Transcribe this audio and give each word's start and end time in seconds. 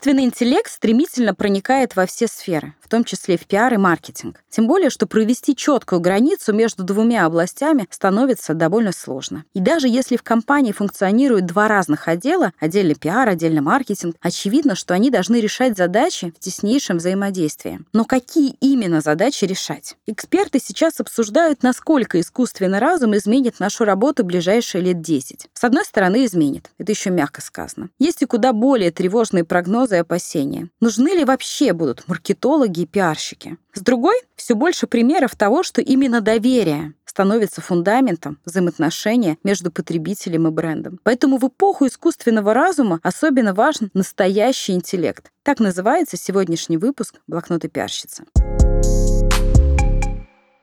Искусственный 0.00 0.24
интеллект 0.24 0.72
стремительно 0.72 1.34
проникает 1.34 1.94
во 1.94 2.06
все 2.06 2.26
сферы, 2.26 2.72
в 2.80 2.88
том 2.88 3.04
числе 3.04 3.36
в 3.36 3.44
пиар 3.46 3.74
и 3.74 3.76
маркетинг. 3.76 4.42
Тем 4.48 4.66
более, 4.66 4.88
что 4.88 5.06
провести 5.06 5.54
четкую 5.54 6.00
границу 6.00 6.54
между 6.54 6.84
двумя 6.84 7.26
областями 7.26 7.86
становится 7.90 8.54
довольно 8.54 8.92
сложно. 8.92 9.44
И 9.52 9.60
даже 9.60 9.88
если 9.88 10.16
в 10.16 10.22
компании 10.22 10.72
функционируют 10.72 11.44
два 11.44 11.68
разных 11.68 12.08
отдела, 12.08 12.54
отдельно 12.58 12.94
пиар, 12.94 13.28
отдельно 13.28 13.60
маркетинг, 13.60 14.16
очевидно, 14.22 14.74
что 14.74 14.94
они 14.94 15.10
должны 15.10 15.38
решать 15.38 15.76
задачи 15.76 16.32
в 16.34 16.38
теснейшем 16.38 16.96
взаимодействии. 16.96 17.80
Но 17.92 18.06
какие 18.06 18.56
именно 18.62 19.02
задачи 19.02 19.44
решать? 19.44 19.98
Эксперты 20.06 20.60
сейчас 20.64 20.98
обсуждают, 21.00 21.62
насколько 21.62 22.18
искусственный 22.18 22.78
разум 22.78 23.14
изменит 23.18 23.60
нашу 23.60 23.84
работу 23.84 24.22
в 24.22 24.26
ближайшие 24.26 24.82
лет 24.82 25.02
10. 25.02 25.50
С 25.52 25.62
одной 25.62 25.84
стороны, 25.84 26.24
изменит. 26.24 26.70
Это 26.78 26.90
еще 26.90 27.10
мягко 27.10 27.42
сказано. 27.42 27.90
Есть 27.98 28.22
и 28.22 28.24
куда 28.24 28.54
более 28.54 28.90
тревожные 28.90 29.44
прогнозы 29.44 29.89
и 29.96 30.00
опасения. 30.00 30.68
Нужны 30.80 31.08
ли 31.08 31.24
вообще 31.24 31.72
будут 31.72 32.06
маркетологи 32.08 32.80
и 32.80 32.86
пиарщики? 32.86 33.56
С 33.72 33.80
другой, 33.80 34.20
все 34.36 34.54
больше 34.54 34.86
примеров 34.86 35.36
того, 35.36 35.62
что 35.62 35.80
именно 35.80 36.20
доверие 36.20 36.94
становится 37.04 37.60
фундаментом 37.60 38.38
взаимоотношения 38.44 39.36
между 39.44 39.70
потребителем 39.70 40.46
и 40.48 40.50
брендом. 40.50 41.00
Поэтому 41.02 41.38
в 41.38 41.48
эпоху 41.48 41.86
искусственного 41.86 42.54
разума 42.54 43.00
особенно 43.02 43.52
важен 43.52 43.90
настоящий 43.94 44.72
интеллект. 44.72 45.30
Так 45.42 45.60
называется 45.60 46.16
сегодняшний 46.16 46.76
выпуск 46.76 47.16
«Блокноты 47.26 47.68
пиарщицы». 47.68 48.24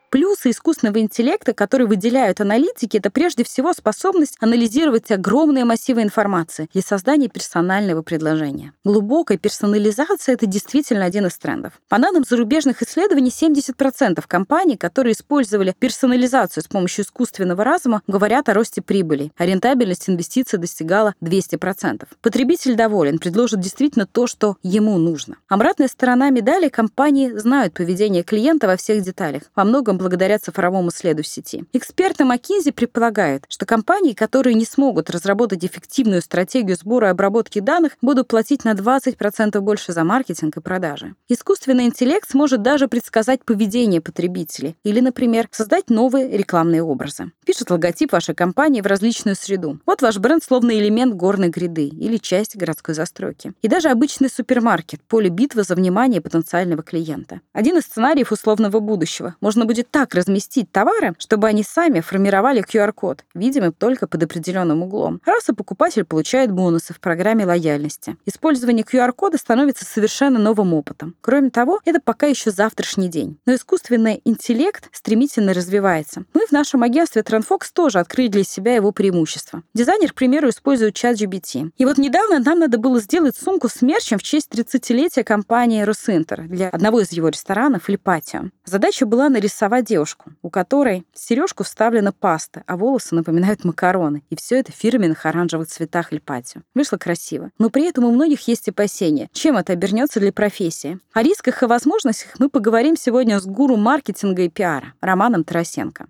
Плюсы 0.09 0.51
искусственного 0.51 0.99
интеллекта, 0.99 1.53
которые 1.53 1.85
выделяют 1.85 2.39
аналитики, 2.39 2.95
это 2.95 3.11
прежде 3.11 3.43
всего 3.43 3.73
способность 3.73 4.37
анализировать 4.39 5.11
огромные 5.11 5.65
массивы 5.65 6.01
информации 6.01 6.69
для 6.71 6.81
создания 6.81 7.27
персонального 7.27 8.01
предложения. 8.03 8.71
Глубокая 8.85 9.37
персонализация— 9.37 10.33
это 10.35 10.45
действительно 10.45 11.03
один 11.03 11.25
из 11.25 11.37
трендов. 11.37 11.73
По 11.89 11.99
данным 11.99 12.23
зарубежных 12.23 12.81
исследований, 12.81 13.31
70% 13.31 14.23
компаний, 14.27 14.77
которые 14.77 15.11
использовали 15.11 15.75
персонализацию 15.77 16.63
с 16.63 16.67
помощью 16.67 17.03
искусственного 17.03 17.65
разума, 17.65 18.01
говорят 18.07 18.47
о 18.47 18.53
росте 18.53 18.81
прибыли, 18.81 19.33
а 19.37 19.45
рентабельность 19.45 20.09
инвестиций 20.09 20.57
достигала 20.57 21.15
200%. 21.21 22.07
Потребитель 22.21 22.75
доволен, 22.75 23.19
предложит 23.19 23.59
действительно 23.59 24.05
то, 24.05 24.25
что 24.25 24.55
ему 24.63 24.97
нужно. 24.97 25.35
Обратная 25.49 25.89
сторона 25.89 26.29
медали— 26.29 26.69
компании 26.69 27.31
знают 27.31 27.73
поведение 27.73 28.23
клиента 28.23 28.67
во 28.67 28.77
всех 28.77 29.03
деталях. 29.03 29.43
Во 29.53 29.65
многом 29.65 29.96
благодаря 29.97 30.39
цифровому 30.39 30.91
следу 30.91 31.23
сети. 31.23 31.65
Эксперты 31.73 32.23
McKinsey 32.23 32.71
предполагают, 32.71 33.45
что 33.49 33.65
компании, 33.65 34.13
которые 34.13 34.53
не 34.53 34.65
смогут 34.65 35.09
разработать 35.09 35.65
эффективную 35.65 36.21
стратегию 36.21 36.77
сбора 36.77 37.07
и 37.07 37.11
обработки 37.11 37.59
данных, 37.59 37.93
будут 38.01 38.27
платить 38.27 38.63
на 38.65 38.73
20% 38.73 39.59
больше 39.59 39.93
за 39.93 40.03
маркетинг 40.03 40.57
и 40.57 40.61
продажи. 40.61 41.15
Искусственный 41.27 41.85
интеллект 41.85 42.29
сможет 42.29 42.61
даже 42.61 42.87
предсказать 42.87 43.43
поведение 43.43 44.01
потребителей 44.01 44.75
или, 44.83 44.99
например, 44.99 45.47
создать 45.51 45.89
новые 45.89 46.37
рекламные 46.37 46.83
образы. 46.83 47.31
Пишет 47.45 47.69
логотип 47.69 48.11
вашей 48.11 48.35
компании 48.35 48.81
в 48.81 48.85
различную 48.85 49.35
среду. 49.35 49.79
Вот 49.85 50.01
ваш 50.01 50.17
бренд 50.17 50.43
словно 50.43 50.77
элемент 50.77 51.15
горной 51.15 51.49
гряды 51.49 51.87
или 51.87 52.17
часть 52.17 52.55
городской 52.55 52.93
застройки. 52.93 53.53
И 53.61 53.67
даже 53.67 53.89
обычный 53.89 54.29
супермаркет— 54.29 55.01
поле 55.07 55.29
битвы 55.29 55.63
за 55.63 55.75
внимание 55.75 56.21
потенциального 56.21 56.83
клиента. 56.83 57.41
Один 57.53 57.77
из 57.77 57.83
сценариев 57.83 58.31
условного 58.31 58.79
будущего. 58.79 59.35
Можно 59.41 59.65
будет 59.65 59.86
так 59.89 60.13
разместить 60.13 60.71
товары, 60.71 61.15
чтобы 61.19 61.47
они 61.47 61.63
сами 61.63 61.99
формировали 61.99 62.63
QR-код, 62.63 63.23
видимый 63.33 63.71
только 63.71 64.07
под 64.07 64.23
определенным 64.23 64.83
углом. 64.83 65.21
Раз 65.25 65.49
и 65.49 65.53
покупатель 65.53 66.03
получает 66.03 66.51
бонусы 66.51 66.93
в 66.93 66.99
программе 66.99 67.45
лояльности. 67.45 68.17
Использование 68.25 68.83
QR-кода 68.83 69.37
становится 69.37 69.85
совершенно 69.85 70.39
новым 70.39 70.73
опытом. 70.73 71.15
Кроме 71.21 71.49
того, 71.49 71.79
это 71.85 71.99
пока 71.99 72.27
еще 72.27 72.51
завтрашний 72.51 73.09
день. 73.09 73.37
Но 73.45 73.55
искусственный 73.55 74.21
интеллект 74.25 74.89
стремительно 74.91 75.53
развивается. 75.53 76.25
Мы 76.33 76.45
в 76.45 76.51
нашем 76.51 76.83
агентстве 76.83 77.21
Trendfox 77.21 77.71
тоже 77.73 77.99
открыли 77.99 78.27
для 78.27 78.43
себя 78.43 78.75
его 78.75 78.91
преимущества. 78.91 79.63
Дизайнер, 79.73 80.11
к 80.11 80.15
примеру, 80.15 80.49
использует 80.49 80.95
чат 80.95 81.15
GBT. 81.15 81.71
И 81.77 81.85
вот 81.85 81.97
недавно 81.97 82.39
нам 82.39 82.59
надо 82.59 82.77
было 82.77 82.99
сделать 82.99 83.35
сумку 83.35 83.69
с 83.69 83.81
мерчем 83.81 84.17
в 84.17 84.23
честь 84.23 84.49
30-летия 84.51 85.23
компании 85.23 85.83
Росинтер 85.83 86.47
для 86.47 86.69
одного 86.69 87.01
из 87.01 87.11
его 87.11 87.29
ресторанов 87.29 87.89
Липатио. 87.89 88.49
Задача 88.65 89.05
была 89.05 89.29
нарисовать 89.29 89.76
нашла 89.77 89.81
девушку, 89.81 90.31
у 90.41 90.49
которой 90.49 91.05
в 91.13 91.19
сережку 91.19 91.63
вставлена 91.63 92.11
паста, 92.11 92.63
а 92.67 92.77
волосы 92.77 93.15
напоминают 93.15 93.63
макароны. 93.63 94.23
И 94.29 94.35
все 94.35 94.59
это 94.59 94.71
в 94.71 94.75
фирменных 94.75 95.25
оранжевых 95.25 95.67
цветах 95.67 96.13
Эльпатио. 96.13 96.61
Вышло 96.73 96.97
красиво. 96.97 97.51
Но 97.59 97.69
при 97.69 97.87
этом 97.87 98.05
у 98.05 98.11
многих 98.11 98.47
есть 98.47 98.69
опасения, 98.69 99.29
чем 99.33 99.57
это 99.57 99.73
обернется 99.73 100.19
для 100.19 100.31
профессии. 100.31 100.99
О 101.13 101.23
рисках 101.23 101.63
и 101.63 101.65
возможностях 101.65 102.35
мы 102.39 102.49
поговорим 102.49 102.95
сегодня 102.97 103.39
с 103.39 103.45
гуру 103.45 103.77
маркетинга 103.77 104.43
и 104.43 104.49
пиара 104.49 104.93
Романом 105.01 105.43
Тарасенко. 105.43 106.07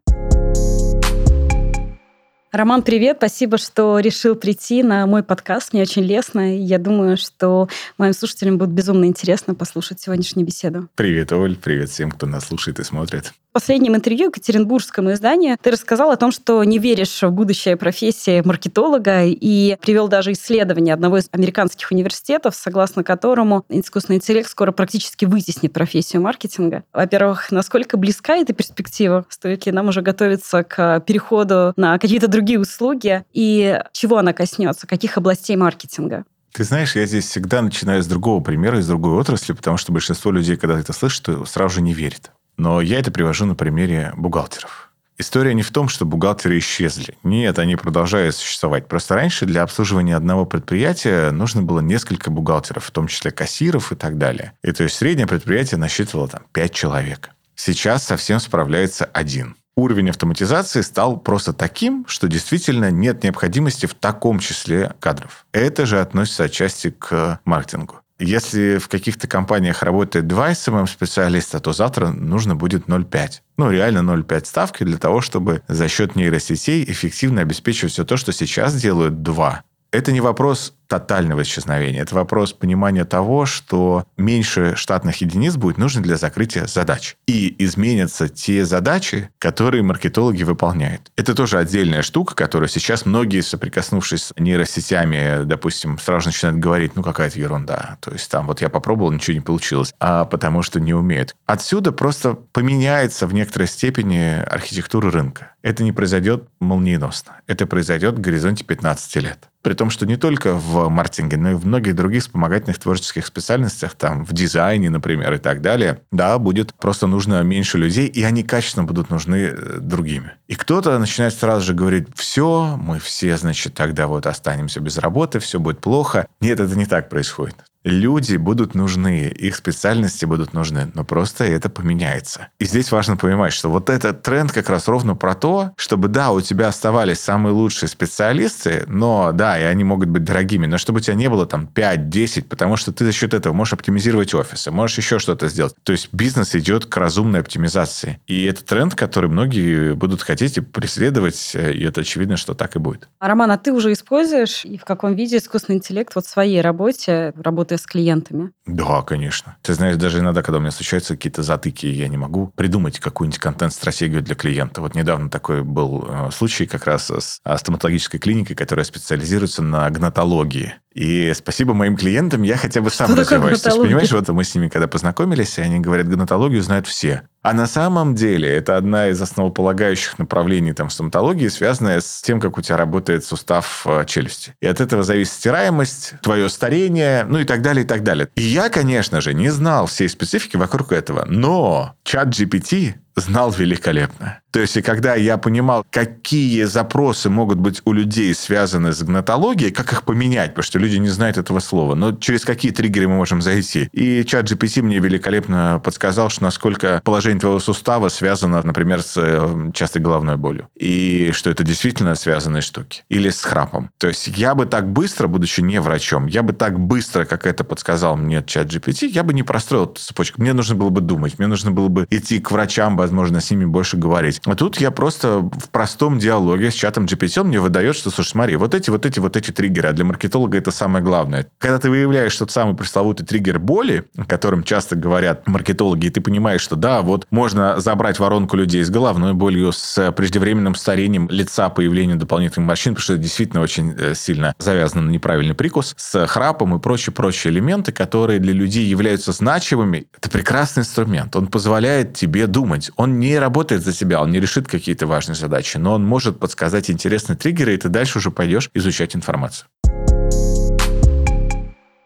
Роман, 2.58 2.82
привет. 2.82 3.18
Спасибо, 3.18 3.60
что 3.60 4.00
решил 4.00 4.34
прийти 4.34 4.82
на 4.82 5.06
мой 5.06 5.22
подкаст. 5.22 5.74
Мне 5.74 5.84
очень 5.84 6.02
лестно. 6.02 6.58
Я 6.58 6.80
думаю, 6.80 7.16
что 7.16 7.70
моим 8.00 8.14
слушателям 8.14 8.58
будет 8.58 8.72
безумно 8.72 9.06
интересно 9.06 9.54
послушать 9.54 10.02
сегодняшнюю 10.02 10.48
беседу. 10.48 10.90
Привет, 10.96 11.32
Оль. 11.32 11.56
Привет 11.56 11.92
всем, 11.92 12.10
кто 12.10 12.26
нас 12.26 12.48
слушает 12.48 12.80
и 12.80 12.84
смотрит 12.84 13.32
последнем 13.58 13.96
интервью 13.96 14.28
Екатеринбургскому 14.28 15.14
изданию 15.14 15.58
ты 15.60 15.72
рассказал 15.72 16.12
о 16.12 16.16
том, 16.16 16.32
что 16.32 16.64
не 16.64 16.78
веришь 16.78 17.24
в 17.24 17.32
будущее 17.32 17.76
профессии 17.76 18.44
маркетолога 18.46 19.24
и 19.26 19.78
привел 19.82 20.08
даже 20.08 20.34
исследование 20.34 20.94
одного 20.94 21.18
из 21.18 21.28
американских 21.32 21.90
университетов, 21.90 22.54
согласно 22.54 23.04
которому 23.04 23.66
искусственный 23.68 24.18
интеллект 24.18 24.48
скоро 24.48 24.72
практически 24.72 25.26
вытеснит 25.26 25.74
профессию 25.74 26.22
маркетинга. 26.22 26.84
Во-первых, 26.94 27.52
насколько 27.52 27.98
близка 27.98 28.36
эта 28.36 28.54
перспектива? 28.54 29.26
Стоит 29.28 29.66
ли 29.66 29.72
нам 29.72 29.88
уже 29.88 30.04
готовиться 30.04 30.64
к 30.64 31.00
переходу 31.00 31.74
на 31.78 31.98
какие-то 31.98 32.28
другие 32.28 32.47
услуги? 32.56 33.26
И 33.34 33.82
чего 33.92 34.18
она 34.18 34.32
коснется? 34.32 34.88
Каких 34.88 35.18
областей 35.18 35.56
маркетинга? 35.58 36.24
Ты 36.54 36.64
знаешь, 36.64 36.96
я 36.96 37.06
здесь 37.06 37.28
всегда 37.28 37.62
начинаю 37.62 38.02
с 38.02 38.08
другого 38.08 38.42
примера, 38.42 38.80
из 38.80 38.88
другой 38.88 39.20
отрасли, 39.20 39.54
потому 39.54 39.78
что 39.78 39.92
большинство 39.92 40.32
людей, 40.32 40.56
когда 40.56 40.80
это 40.80 40.94
слышат, 40.94 41.28
сразу 41.48 41.76
же 41.76 41.82
не 41.82 41.94
верит. 41.94 42.32
Но 42.58 42.82
я 42.82 43.00
это 43.00 43.12
привожу 43.12 43.46
на 43.46 43.54
примере 43.54 44.14
бухгалтеров. 44.16 44.92
История 45.20 45.56
не 45.56 45.64
в 45.64 45.72
том, 45.72 45.90
что 45.90 46.06
бухгалтеры 46.06 46.60
исчезли. 46.60 47.18
Нет, 47.24 47.58
они 47.58 47.76
продолжают 47.76 48.36
существовать. 48.36 48.88
Просто 48.88 49.16
раньше 49.16 49.48
для 49.48 49.64
обслуживания 49.64 50.16
одного 50.16 50.46
предприятия 50.46 51.32
нужно 51.32 51.64
было 51.64 51.80
несколько 51.80 52.30
бухгалтеров, 52.30 52.86
в 52.86 52.92
том 52.92 53.08
числе 53.08 53.32
кассиров 53.32 53.92
и 53.92 53.96
так 53.96 54.20
далее. 54.20 54.54
И 54.64 54.72
то 54.72 54.84
есть 54.84 54.96
среднее 54.96 55.26
предприятие 55.26 55.80
насчитывало 55.80 56.28
там 56.28 56.44
5 56.54 56.72
человек. 56.72 57.32
Сейчас 57.56 58.04
совсем 58.04 58.40
справляется 58.40 59.06
один. 59.06 59.56
Уровень 59.78 60.10
автоматизации 60.10 60.82
стал 60.82 61.18
просто 61.18 61.54
таким, 61.54 62.04
что 62.08 62.28
действительно 62.28 62.90
нет 62.90 63.24
необходимости 63.24 63.86
в 63.86 63.94
таком 63.94 64.40
числе 64.40 64.96
кадров. 65.00 65.46
Это 65.52 65.86
же 65.86 66.02
относится 66.02 66.46
отчасти 66.46 66.90
к 66.90 67.40
маркетингу. 67.46 68.00
Если 68.18 68.80
в 68.80 68.88
каких-то 68.88 69.28
компаниях 69.28 69.84
работает 69.84 70.26
2 70.26 70.54
SMM-специалиста, 70.54 71.60
то 71.60 71.74
завтра 71.74 72.08
нужно 72.08 72.56
будет 72.56 72.88
0,5. 72.88 73.42
Ну, 73.60 73.70
реально 73.70 74.00
0,5 74.00 74.46
ставки 74.46 74.84
для 74.84 74.98
того, 74.98 75.22
чтобы 75.22 75.62
за 75.68 75.88
счет 75.88 76.16
нейросетей 76.16 76.84
эффективно 76.84 77.42
обеспечивать 77.42 77.94
все 77.94 78.04
то, 78.04 78.18
что 78.18 78.32
сейчас 78.32 78.74
делают 78.74 79.22
2. 79.22 79.62
Это 79.92 80.12
не 80.12 80.22
вопрос 80.22 80.74
тотального 80.88 81.44
исчезновения. 81.44 82.02
Это 82.02 82.16
вопрос 82.16 82.54
понимания 82.54 83.06
того, 83.06 83.46
что 83.46 84.06
меньше 84.18 84.76
штатных 84.76 85.22
единиц 85.22 85.56
будет 85.56 85.78
нужно 85.78 86.02
для 86.02 86.18
закрытия 86.18 86.66
задач. 86.66 87.16
И 87.28 87.56
изменятся 87.60 88.30
те 88.30 88.66
задачи, 88.66 89.30
которые 89.40 89.84
маркетологи 89.84 90.44
выполняют. 90.44 91.12
Это 91.16 91.36
тоже 91.36 91.60
отдельная 91.60 92.02
штука, 92.02 92.36
которую 92.36 92.70
сейчас 92.70 93.06
многие, 93.06 93.42
соприкоснувшись 93.42 94.24
с 94.24 94.34
нейросетями, 94.38 95.44
допустим, 95.44 95.98
сразу 96.00 96.30
начинают 96.30 96.60
говорить, 96.60 96.96
ну, 96.96 97.04
какая-то 97.04 97.40
ерунда. 97.40 97.98
То 98.02 98.12
есть 98.12 98.30
там 98.30 98.48
вот 98.48 98.62
я 98.62 98.70
попробовал, 98.70 99.12
ничего 99.12 99.36
не 99.36 99.42
получилось. 99.42 99.94
А 100.00 100.26
потому 100.26 100.64
что 100.64 100.80
не 100.80 100.94
умеют. 100.94 101.36
Отсюда 101.46 101.92
просто 101.92 102.34
поменяется 102.34 103.28
в 103.28 103.34
некоторой 103.34 103.68
степени 103.68 104.42
архитектура 104.44 105.12
рынка. 105.12 105.52
Это 105.62 105.84
не 105.84 105.92
произойдет 105.92 106.48
молниеносно. 106.60 107.42
Это 107.48 107.66
произойдет 107.66 108.16
в 108.16 108.22
горизонте 108.22 108.64
15 108.64 109.16
лет. 109.18 109.50
При 109.62 109.74
том, 109.74 109.90
что 109.90 110.06
не 110.06 110.16
только 110.16 110.54
в 110.54 110.77
маркетинге, 110.90 111.38
но 111.38 111.52
и 111.52 111.54
в 111.54 111.66
многих 111.66 111.96
других 111.96 112.24
вспомогательных 112.24 112.80
творческих 112.80 113.26
специальностях, 113.26 113.96
там, 113.96 114.26
в 114.26 114.34
дизайне, 114.34 114.90
например, 114.90 115.34
и 115.34 115.38
так 115.38 115.62
далее, 115.62 116.02
да, 116.12 116.38
будет 116.38 116.74
просто 116.74 117.08
нужно 117.08 117.42
меньше 117.44 117.78
людей, 117.78 118.08
и 118.08 118.24
они 118.24 118.44
качественно 118.44 118.86
будут 118.86 119.10
нужны 119.10 119.36
э, 119.36 119.78
другими. 119.80 120.34
И 120.48 120.56
кто-то 120.56 120.98
начинает 121.00 121.34
сразу 121.34 121.66
же 121.66 121.74
говорить, 121.74 122.08
все, 122.16 122.78
мы 122.82 123.00
все, 123.00 123.38
значит, 123.38 123.74
тогда 123.74 124.08
вот 124.08 124.26
останемся 124.26 124.80
без 124.80 124.98
работы, 124.98 125.40
все 125.40 125.60
будет 125.60 125.80
плохо. 125.80 126.28
Нет, 126.42 126.60
это 126.60 126.76
не 126.76 126.86
так 126.86 127.10
происходит 127.10 127.56
люди 127.88 128.36
будут 128.36 128.76
нужны, 128.76 129.28
их 129.28 129.56
специальности 129.56 130.26
будут 130.26 130.54
нужны, 130.54 130.92
но 130.94 131.04
просто 131.04 131.46
это 131.46 131.70
поменяется. 131.70 132.50
И 132.60 132.66
здесь 132.66 132.92
важно 132.92 133.18
понимать, 133.18 133.54
что 133.54 133.70
вот 133.70 133.90
этот 133.90 134.22
тренд 134.22 134.52
как 134.52 134.70
раз 134.70 134.88
ровно 134.88 135.16
про 135.16 135.34
то, 135.36 135.72
чтобы, 135.78 136.08
да, 136.08 136.32
у 136.32 136.42
тебя 136.42 136.68
оставались 136.68 137.20
самые 137.20 137.54
лучшие 137.54 137.90
специалисты, 137.90 138.84
но, 138.88 139.32
да, 139.34 139.60
и 139.60 139.64
они 139.64 139.84
могут 139.84 140.10
быть 140.10 140.24
дорогими, 140.24 140.66
но 140.66 140.78
чтобы 140.78 141.00
у 141.00 141.02
тебя 141.02 141.16
не 141.16 141.30
было 141.30 141.46
там 141.46 141.70
5-10, 141.74 142.44
потому 142.44 142.76
что 142.76 142.92
ты 142.92 143.06
за 143.06 143.12
счет 143.12 143.34
этого 143.34 143.54
можешь 143.54 143.74
оптимизировать 143.74 144.34
офисы, 144.34 144.70
можешь 144.72 144.98
еще 144.98 145.20
что-то 145.20 145.48
сделать. 145.48 145.74
То 145.84 145.94
есть 145.94 146.10
бизнес 146.12 146.56
идет 146.56 146.86
к 146.86 146.98
разумной 146.98 147.40
оптимизации. 147.40 148.20
И 148.28 148.44
это 148.46 148.64
тренд, 148.66 148.96
который 148.96 149.30
многие 149.30 149.94
будут 149.94 150.22
хотеть 150.22 150.58
и 150.58 150.62
преследовать, 150.62 151.56
и 151.56 151.84
это 151.84 152.02
очевидно, 152.02 152.38
что 152.38 152.54
так 152.54 152.76
и 152.76 152.80
будет. 152.80 153.08
Роман, 153.20 153.52
а 153.52 153.58
ты 153.58 153.72
уже 153.72 153.94
используешь 153.94 154.66
и 154.66 154.78
в 154.78 154.86
каком 154.86 155.16
виде 155.16 155.38
искусственный 155.38 155.78
интеллект 155.78 156.14
вот 156.16 156.26
в 156.26 156.30
своей 156.30 156.62
работе, 156.62 157.34
работая 157.38 157.77
с 157.78 157.86
клиентами? 157.86 158.52
Да, 158.66 159.02
конечно. 159.02 159.58
Ты 159.62 159.74
знаешь, 159.74 159.98
даже 159.98 160.20
иногда, 160.20 160.44
когда 160.44 160.58
у 160.58 160.62
меня 160.62 160.72
случаются 160.72 161.16
какие-то 161.16 161.44
затыки, 161.44 161.86
я 161.86 162.08
не 162.08 162.18
могу 162.18 162.52
придумать 162.56 163.00
какую-нибудь 163.00 163.40
контент-стратегию 163.40 164.22
для 164.22 164.36
клиента. 164.36 164.82
Вот 164.82 164.96
недавно 164.96 165.30
такой 165.30 165.64
был 165.64 166.06
э, 166.08 166.32
случай 166.32 166.66
как 166.66 166.86
раз 166.86 167.10
с 167.10 167.42
стоматологической 167.58 168.20
клиникой, 168.20 168.56
которая 168.56 168.84
специализируется 168.84 169.62
на 169.62 169.90
гнатологии. 169.90 170.76
И 170.94 171.32
спасибо 171.36 171.76
моим 171.76 171.96
клиентам, 171.96 172.42
я 172.42 172.58
хотя 172.58 172.82
бы 172.82 172.90
сам 172.90 173.12
Что 173.12 173.22
развиваюсь. 173.22 173.62
То 173.62 173.70
есть, 173.70 173.82
понимаешь, 173.82 174.12
вот 174.12 174.28
мы 174.30 174.44
с 174.44 174.56
ними 174.56 174.68
когда 174.68 174.88
познакомились, 174.88 175.60
и 175.60 175.62
они 175.62 175.80
говорят, 175.80 176.08
гнатологию 176.08 176.64
знают 176.64 176.88
все. 176.88 177.28
А 177.48 177.54
на 177.54 177.66
самом 177.66 178.14
деле 178.14 178.54
это 178.54 178.76
одна 178.76 179.08
из 179.08 179.22
основополагающих 179.22 180.20
направлений 180.20 180.74
там, 180.74 180.90
стоматологии, 180.90 181.48
связанная 181.48 182.02
с 182.02 182.22
тем, 182.22 182.42
как 182.42 182.58
у 182.58 182.62
тебя 182.62 182.76
работает 182.76 183.24
сустав 183.24 183.84
э, 183.86 184.04
челюсти. 184.06 184.54
И 184.60 184.68
от 184.68 184.82
этого 184.82 185.02
зависит 185.02 185.32
стираемость, 185.32 186.16
твое 186.22 186.50
старение, 186.50 187.24
ну 187.24 187.40
и 187.40 187.46
так 187.46 187.62
далее, 187.62 187.86
и 187.86 187.88
так 187.88 188.04
далее. 188.04 188.28
И 188.36 188.42
я, 188.42 188.68
конечно 188.68 189.22
же, 189.22 189.34
не 189.34 189.48
знал 189.48 189.86
всей 189.86 190.10
специфики 190.10 190.58
вокруг 190.58 190.92
этого, 190.92 191.24
но 191.26 191.96
чат 192.04 192.28
GPT 192.38 192.96
знал 193.18 193.52
великолепно. 193.52 194.40
То 194.52 194.62
есть, 194.62 194.78
и 194.78 194.82
когда 194.82 195.16
я 195.16 195.38
понимал, 195.38 195.86
какие 195.90 196.64
запросы 196.64 197.30
могут 197.30 197.60
быть 197.60 197.82
у 197.86 197.92
людей 197.92 198.34
связаны 198.34 198.94
с 198.94 199.04
гнатологией, 199.04 199.72
как 199.72 199.92
их 199.92 200.04
поменять, 200.04 200.52
потому 200.52 200.64
что 200.64 200.80
люди 200.80 200.98
не 200.98 201.10
знают 201.10 201.38
этого 201.38 201.60
слова, 201.60 201.96
но 201.96 202.14
через 202.14 202.46
какие 202.46 202.72
триггеры 202.72 203.08
мы 203.08 203.16
можем 203.18 203.42
зайти. 203.42 203.90
И 203.92 204.24
чат 204.24 204.50
GPT 204.50 204.82
мне 204.82 205.00
великолепно 205.00 205.82
подсказал, 205.84 206.30
что 206.30 206.44
насколько 206.44 207.02
положение 207.04 207.40
твоего 207.40 207.60
сустава 207.60 208.10
связано, 208.10 208.62
например, 208.64 209.02
с 209.02 209.14
э, 209.18 209.72
частой 209.74 210.02
головной 210.02 210.38
болью. 210.38 210.70
И 210.76 211.32
что 211.34 211.50
это 211.50 211.64
действительно 211.64 212.16
связанные 212.16 212.62
штуки. 212.62 213.04
Или 213.10 213.30
с 213.30 213.42
храпом. 213.42 213.92
То 213.98 214.08
есть, 214.08 214.28
я 214.28 214.56
бы 214.56 214.66
так 214.66 214.90
быстро, 214.92 215.28
будучи 215.28 215.62
не 215.62 215.82
врачом, 215.82 216.28
я 216.28 216.42
бы 216.44 216.54
так 216.54 216.80
быстро, 216.80 217.26
как 217.26 217.46
это 217.46 217.64
подсказал 217.64 218.16
мне 218.16 218.44
чат 218.46 218.68
GPT, 218.68 219.08
я 219.08 219.24
бы 219.24 219.34
не 219.34 219.44
простроил 219.44 219.86
цепочку. 219.86 220.42
Мне 220.42 220.54
нужно 220.54 220.76
было 220.76 220.90
бы 220.90 221.02
думать, 221.02 221.38
мне 221.38 221.48
нужно 221.48 221.72
было 221.72 221.90
бы 221.90 222.08
идти 222.10 222.40
к 222.40 222.52
врачам, 222.52 222.96
возможно, 223.08 223.42
с 223.42 223.50
ними 223.50 223.66
больше 223.66 223.98
говорить. 223.98 224.42
А 224.46 224.56
тут 224.56 224.80
я 224.80 224.92
просто 224.92 225.40
в 225.40 225.70
простом 225.72 226.20
диалоге 226.20 226.72
с 226.72 226.74
чатом 226.74 227.06
GPT 227.06 227.42
он 227.42 227.48
мне 227.48 227.60
выдает, 227.60 227.96
что, 227.96 228.10
слушай, 228.12 228.32
смотри, 228.32 228.56
вот 228.58 228.74
эти, 228.74 228.90
вот 228.90 229.06
эти, 229.06 229.20
вот 229.20 229.38
эти 229.38 229.52
триггеры, 229.52 229.90
а 229.90 229.94
для 229.94 230.06
маркетолога 230.06 230.58
это 230.58 230.72
самое 230.72 231.04
главное. 231.04 231.48
Когда 231.58 231.80
ты 231.80 231.90
выявляешь 231.90 232.36
тот 232.36 232.52
самый 232.52 232.76
пресловутый 232.76 233.26
триггер 233.26 233.60
боли, 233.60 234.06
о 234.18 234.26
котором 234.26 234.64
часто 234.64 234.96
говорят 234.96 235.48
маркетологи, 235.48 236.08
и 236.08 236.10
ты 236.10 236.22
понимаешь, 236.22 236.62
что 236.62 236.76
да, 236.76 237.02
вот 237.02 237.26
можно 237.32 237.80
забрать 237.80 238.20
воронку 238.20 238.58
людей 238.58 238.84
с 238.84 238.90
головной 238.90 239.34
болью, 239.34 239.72
с 239.72 240.12
преждевременным 240.12 240.76
старением 240.76 241.30
лица, 241.30 241.70
появлением 241.70 242.20
дополнительных 242.20 242.68
морщин, 242.68 242.94
потому 242.94 243.04
что 243.04 243.14
это 243.14 243.24
действительно 243.24 243.62
очень 243.62 243.96
э, 243.98 244.14
сильно 244.16 244.54
завязано 244.60 245.04
на 245.04 245.10
неправильный 245.12 245.56
прикус, 245.56 245.94
с 245.98 246.28
храпом 246.28 246.76
и 246.76 246.80
прочие-прочие 246.80 247.54
элементы, 247.54 247.92
которые 247.92 248.40
для 248.40 248.54
людей 248.54 248.86
являются 248.86 249.32
значимыми. 249.32 250.08
Это 250.18 250.30
прекрасный 250.30 250.82
инструмент. 250.82 251.36
Он 251.36 251.48
позволяет 251.48 252.14
тебе 252.16 252.48
думать. 252.48 252.92
Он 252.98 253.20
не 253.20 253.38
работает 253.38 253.84
за 253.84 253.94
себя, 253.94 254.22
он 254.22 254.32
не 254.32 254.40
решит 254.40 254.68
какие-то 254.68 255.06
важные 255.06 255.36
задачи, 255.36 255.78
но 255.78 255.94
он 255.94 256.04
может 256.04 256.40
подсказать 256.40 256.90
интересные 256.90 257.38
триггеры, 257.38 257.76
и 257.76 257.78
ты 257.78 257.90
дальше 257.90 258.18
уже 258.18 258.32
пойдешь 258.32 258.72
изучать 258.74 259.16
информацию. 259.16 259.68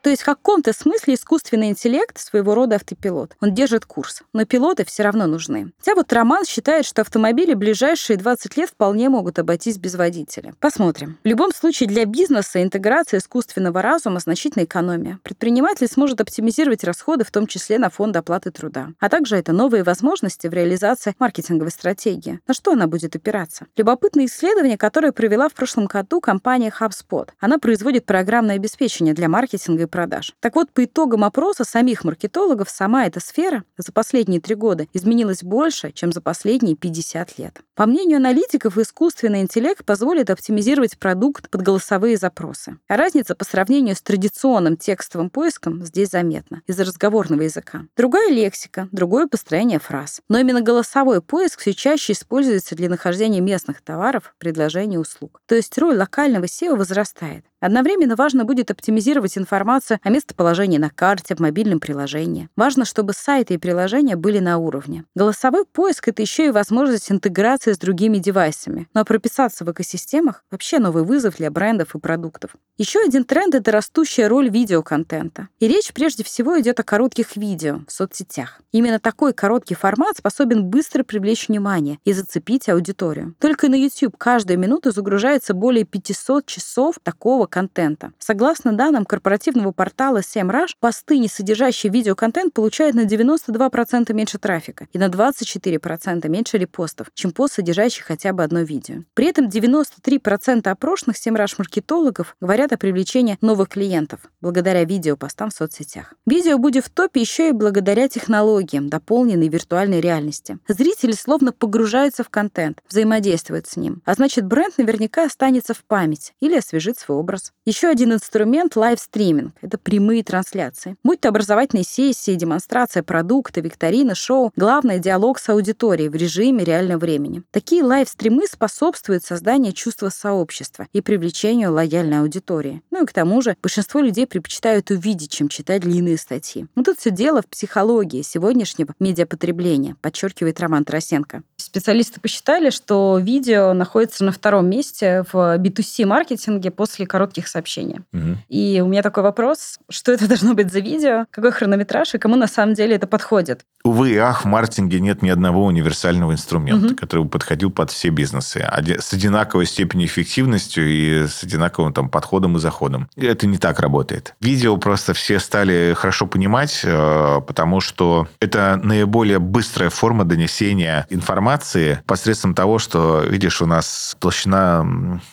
То 0.01 0.09
есть 0.09 0.24
в 0.24 0.25
каком-то 0.25 0.74
смысле 0.74 1.13
искусственный 1.13 1.69
интеллект 1.69 2.18
своего 2.18 2.56
рода 2.56 2.77
автопилот. 2.77 3.36
Он 3.39 3.53
держит 3.53 3.86
курс, 3.86 4.24
но 4.33 4.45
пилоты 4.45 4.83
все 4.86 5.03
равно 5.03 5.27
нужны. 5.27 5.71
Хотя 5.80 5.95
вот 5.95 6.12
Роман 6.12 6.45
считает, 6.45 6.86
что 6.86 7.01
автомобили 7.01 7.53
ближайшие 7.53 8.18
20 8.18 8.57
лет 8.57 8.69
вполне 8.69 9.09
могут 9.09 9.38
обойтись 9.38 9.77
без 9.77 9.95
водителя. 9.95 10.56
Посмотрим. 10.59 11.18
В 11.24 11.27
любом 11.27 11.53
случае 11.53 11.88
для 11.88 12.06
бизнеса 12.06 12.63
интеграция 12.63 13.19
искусственного 13.19 13.81
разума 13.81 14.19
значительная 14.19 14.65
экономия. 14.65 15.19
Предприниматель 15.24 15.88
сможет 15.88 16.19
оптимизировать 16.21 16.83
расходы, 16.83 17.24
в 17.24 17.31
том 17.31 17.45
числе 17.45 17.77
на 17.77 17.89
фонд 17.89 18.15
оплаты 18.15 18.51
труда. 18.51 18.89
А 19.00 19.09
также 19.09 19.36
это 19.36 19.51
новые 19.51 19.83
возможности 19.83 20.47
в 20.47 20.54
реализации 20.54 21.15
маркетинговой 21.19 21.71
стратегии. 21.71 22.39
На 22.47 22.54
что 22.54 22.71
она 22.71 22.88
будет 22.88 23.15
опираться? 23.15 23.68
Любопытное 23.77 24.25
исследование, 24.25 24.77
которое 24.77 25.12
провела 25.12 25.47
в 25.47 25.54
прошлом 25.54 25.86
году 25.86 26.21
компания 26.21 26.74
HubSpot. 26.77 27.30
Она 27.39 27.59
производит 27.59 28.06
программное 28.06 28.56
обеспечение 28.56 29.13
для 29.13 29.30
маркетинга 29.30 29.83
и 29.83 29.91
продаж. 29.92 30.34
Так 30.40 30.56
вот, 30.56 30.72
по 30.72 30.86
итогам 30.86 31.24
опроса 31.24 31.64
самих 31.64 32.04
маркетологов 32.04 32.70
сама 32.70 33.06
эта 33.06 33.20
сфера 33.20 33.64
за 33.78 33.92
последние 33.92 34.42
три 34.42 34.56
года 34.56 34.88
изменилась 34.94 35.44
больше, 35.44 35.92
чем 35.92 36.12
за 36.12 36.22
последние 36.22 36.76
50 36.76 37.38
лет. 37.38 37.62
По 37.76 37.86
мнению 37.86 38.18
аналитиков, 38.18 38.78
искусственный 38.78 39.42
интеллект 39.42 39.84
позволит 39.86 40.30
оптимизировать 40.30 40.98
продукт 40.98 41.50
под 41.50 41.62
голосовые 41.62 42.18
запросы. 42.18 42.78
А 42.88 42.98
разница 42.98 43.36
по 43.36 43.44
сравнению 43.46 43.96
с 43.96 44.02
традиционным 44.02 44.78
текстовым 44.78 45.30
поиском 45.30 45.86
здесь 45.86 46.10
заметна 46.10 46.62
из-за 46.68 46.86
разговорного 46.86 47.42
языка. 47.42 47.86
Другая 47.98 48.30
лексика, 48.30 48.88
другое 48.92 49.28
построение 49.28 49.80
фраз. 49.80 50.21
Но 50.30 50.40
именно 50.40 50.62
голосовой 50.62 51.21
поиск 51.21 51.60
все 51.60 51.74
чаще 51.74 52.14
используется 52.14 52.76
для 52.76 52.90
нахождения 52.90 53.42
местных 53.42 53.81
товаров, 53.81 54.33
предложений, 54.38 55.00
услуг. 55.00 55.42
То 55.45 55.56
есть 55.56 55.78
роль 55.78 55.98
локального 55.98 56.45
SEO 56.45 56.76
возрастает. 56.76 57.45
Одновременно 57.61 58.15
важно 58.15 58.44
будет 58.44 58.71
оптимизировать 58.71 59.37
информацию 59.37 59.99
о 60.03 60.09
местоположении 60.09 60.80
на 60.80 60.89
карте, 60.89 61.35
в 61.35 61.39
мобильном 61.39 61.80
приложении. 61.80 62.49
Важно, 62.56 62.85
чтобы 62.85 63.13
сайты 63.13 63.53
и 63.53 63.57
приложения 63.57 64.15
были 64.15 64.39
на 64.39 64.57
уровне. 64.57 65.06
Голосовой 65.15 65.65
поиск— 65.65 66.07
это 66.09 66.23
еще 66.23 66.47
и 66.47 66.51
возможность 66.51 67.11
интеграции 67.11 67.73
с 67.73 67.77
другими 67.77 68.18
девайсами. 68.18 68.89
Но 68.95 69.06
прописаться 69.06 69.63
в 69.63 69.71
экосистемах— 69.71 70.44
вообще 70.51 70.80
новый 70.80 71.03
вызов 71.03 71.37
для 71.37 71.51
брендов 71.51 71.94
и 71.94 71.99
продуктов. 71.99 72.51
Еще 72.77 72.99
один 72.99 73.25
тренд— 73.25 73.53
это 73.56 73.71
растущая 73.71 74.27
роль 74.27 74.49
видеоконтента. 74.49 75.47
И 75.59 75.68
речь 75.68 75.94
прежде 75.94 76.23
всего 76.23 76.59
идет 76.59 76.80
о 76.80 76.83
коротких 76.83 77.37
видео 77.37 77.81
в 77.87 77.91
соцсетях. 77.91 78.59
Именно 78.71 78.99
такой 78.99 79.33
короткий 79.33 79.75
формат 79.75 80.18
способен 80.18 80.65
быстро 80.65 81.03
привлечь 81.03 81.47
внимание 81.47 81.99
и 82.06 82.13
зацепить 82.13 82.69
аудиторию. 82.69 83.35
Только 83.39 83.69
на 83.69 83.75
YouTube 83.75 84.18
каждую 84.18 84.57
минуту 84.57 84.91
загружается 84.91 85.53
более 85.53 85.83
500 85.83 86.47
часов 86.47 86.95
такого 87.03 87.45
контента. 87.52 88.14
Согласно 88.18 88.74
данным 88.74 89.06
корпоративного 89.06 89.72
портала 89.72 90.22
SEMrush, 90.22 90.72
посты, 90.80 91.20
не 91.20 91.28
содержащие 91.28 91.92
видеоконтент, 91.92 92.54
получают 92.54 92.96
на 92.96 93.02
92% 93.02 94.12
меньше 94.14 94.40
трафика 94.40 94.88
и 94.92 94.98
на 94.98 95.08
24% 95.08 96.28
меньше 96.28 96.58
репостов, 96.58 97.08
чем 97.14 97.31
пост, 97.31 97.54
содержащий 97.54 98.02
хотя 98.02 98.34
бы 98.34 98.44
одно 98.44 98.62
видео. 98.62 99.04
При 99.14 99.28
этом 99.28 99.48
93% 99.48 100.68
опрошенных 100.68 101.18
SEMrush-маркетологов 101.18 102.36
говорят 102.42 102.72
о 102.72 102.78
привлечении 102.78 103.38
новых 103.42 103.70
клиентов 103.70 104.22
благодаря 104.40 104.84
видеопостам 104.86 105.50
в 105.50 105.54
соцсетях. 105.54 106.14
Видео 106.26 106.58
будет 106.58 106.86
в 106.86 106.90
топе 106.90 107.22
еще 107.22 107.50
и 107.50 107.52
благодаря 107.52 108.08
технологиям, 108.08 108.90
дополненной 108.90 109.50
виртуальной 109.50 110.00
реальности. 110.00 110.58
Зрители 110.68 111.12
словно 111.12 111.52
погружаются 111.52 112.24
в 112.24 112.30
контент, 112.30 112.81
взаимодействуют 112.90 113.68
с 113.68 113.76
ним. 113.76 114.02
А 114.06 114.14
значит, 114.14 114.46
бренд 114.46 114.78
наверняка 114.78 115.26
останется 115.26 115.74
в 115.74 115.84
память 115.84 116.34
или 116.40 116.58
освежит 116.58 116.98
свой 116.98 117.18
образ 117.18 117.41
рос. 117.42 117.54
Еще 117.64 117.90
один 117.90 118.14
инструмент— 118.14 118.76
лайвстриминг. 118.76 119.54
Это 119.62 119.78
прямые 119.78 120.24
трансляции. 120.24 120.95
Будь 121.04 121.21
то 121.21 121.30
образовательные 121.30 121.83
сессии, 121.83 122.33
демонстрация 122.33 123.04
продукта, 123.04 123.62
викторины, 123.62 124.16
шоу, 124.16 124.52
главное— 124.56 124.98
диалог 125.00 125.38
с 125.38 125.48
аудиторией 125.48 126.10
в 126.10 126.16
режиме 126.16 126.64
реального 126.64 127.00
времени. 127.00 127.44
Такие 127.52 127.83
livestream 127.83 128.42
ы 128.42 128.47
способствуют 128.48 129.24
созданию 129.24 129.74
чувства 129.74 130.10
сообщества 130.10 130.88
и 130.92 131.02
привлечению 131.02 131.71
лояльной 131.74 132.21
аудитории. 132.21 132.81
Ну 132.90 133.04
и 133.04 133.06
к 133.06 133.14
тому 133.14 133.42
же 133.44 133.56
большинство 133.62 134.00
людей 134.00 134.26
предпочитают 134.26 134.90
увидеть, 134.90 135.31
чем 135.31 135.48
читать 135.48 135.81
длинные 135.81 136.18
статьи. 136.18 136.66
Но 136.76 136.83
тут 136.83 136.98
все 136.98 137.12
дело 137.12 137.44
в 137.44 137.48
психологии 137.48 138.24
сегодняшнего 138.24 138.95
медиапотребления, 139.00 139.95
подчеркивает 140.02 140.60
Роман 140.60 140.83
Тарасенко. 140.83 141.44
Специалисты 141.57 142.19
посчитали, 142.19 142.71
что 142.71 143.19
видео 143.21 143.74
находится 143.74 144.26
на 144.26 144.31
втором 144.31 144.68
месте 144.68 145.24
в 145.31 145.57
B2C-маркетинге 145.57 146.71
после 146.71 147.06
коротких 147.31 147.47
сообщений. 147.47 148.00
Мгм. 148.11 148.38
И 148.50 148.81
у 148.83 148.88
меня 148.88 149.02
такой 149.02 149.23
вопрос, 149.23 149.80
что 149.90 150.11
это 150.11 150.28
должно 150.28 150.54
быть 150.54 150.71
за 150.71 150.80
видео, 150.80 151.26
какой 151.31 151.52
хронометраж 151.52 152.14
и 152.14 152.18
кому 152.18 152.35
на 152.35 152.47
самом 152.47 152.73
деле 152.73 152.95
это 152.95 153.07
подходит? 153.07 153.61
Увы 153.83 154.11
и 154.11 154.18
ах, 154.18 154.44
в 154.44 154.47
маркетинге 154.47 155.00
нет 155.00 155.21
ни 155.23 155.30
одного 155.30 155.66
универсального 155.66 156.33
инструмента, 156.33 156.88
Мгм. 156.88 156.95
который 156.95 157.23
бы 157.23 157.30
подходил 157.30 157.71
под 157.71 157.90
все 157.92 158.09
бизнесы. 158.09 158.59
С 159.00 159.14
одинаковой 159.14 159.66
степенью 159.66 160.07
эффективностью 160.07 160.88
и 160.88 161.28
с 161.28 161.44
одинаковым 161.44 161.94
там, 161.94 162.09
подходом 162.09 162.57
и 162.57 162.59
заходом. 162.59 163.09
Это 163.16 163.47
не 163.47 163.57
так 163.57 163.80
работает. 163.80 164.35
Видео 164.42 164.78
просто 164.78 165.14
все 165.14 165.40
стали 165.40 165.94
хорошо 165.97 166.28
понимать, 166.28 166.81
э, 166.83 167.42
потому 167.47 167.81
что 167.81 168.28
это 168.40 168.80
наиболее 168.83 169.40
быстрая 169.40 169.90
форма 169.90 170.26
донесения 170.26 171.06
информации 171.09 172.02
посредством 172.06 172.54
того, 172.54 172.78
что, 172.80 173.21
видишь, 173.21 173.61
у 173.61 173.66
нас 173.66 174.16
толщина 174.19 174.85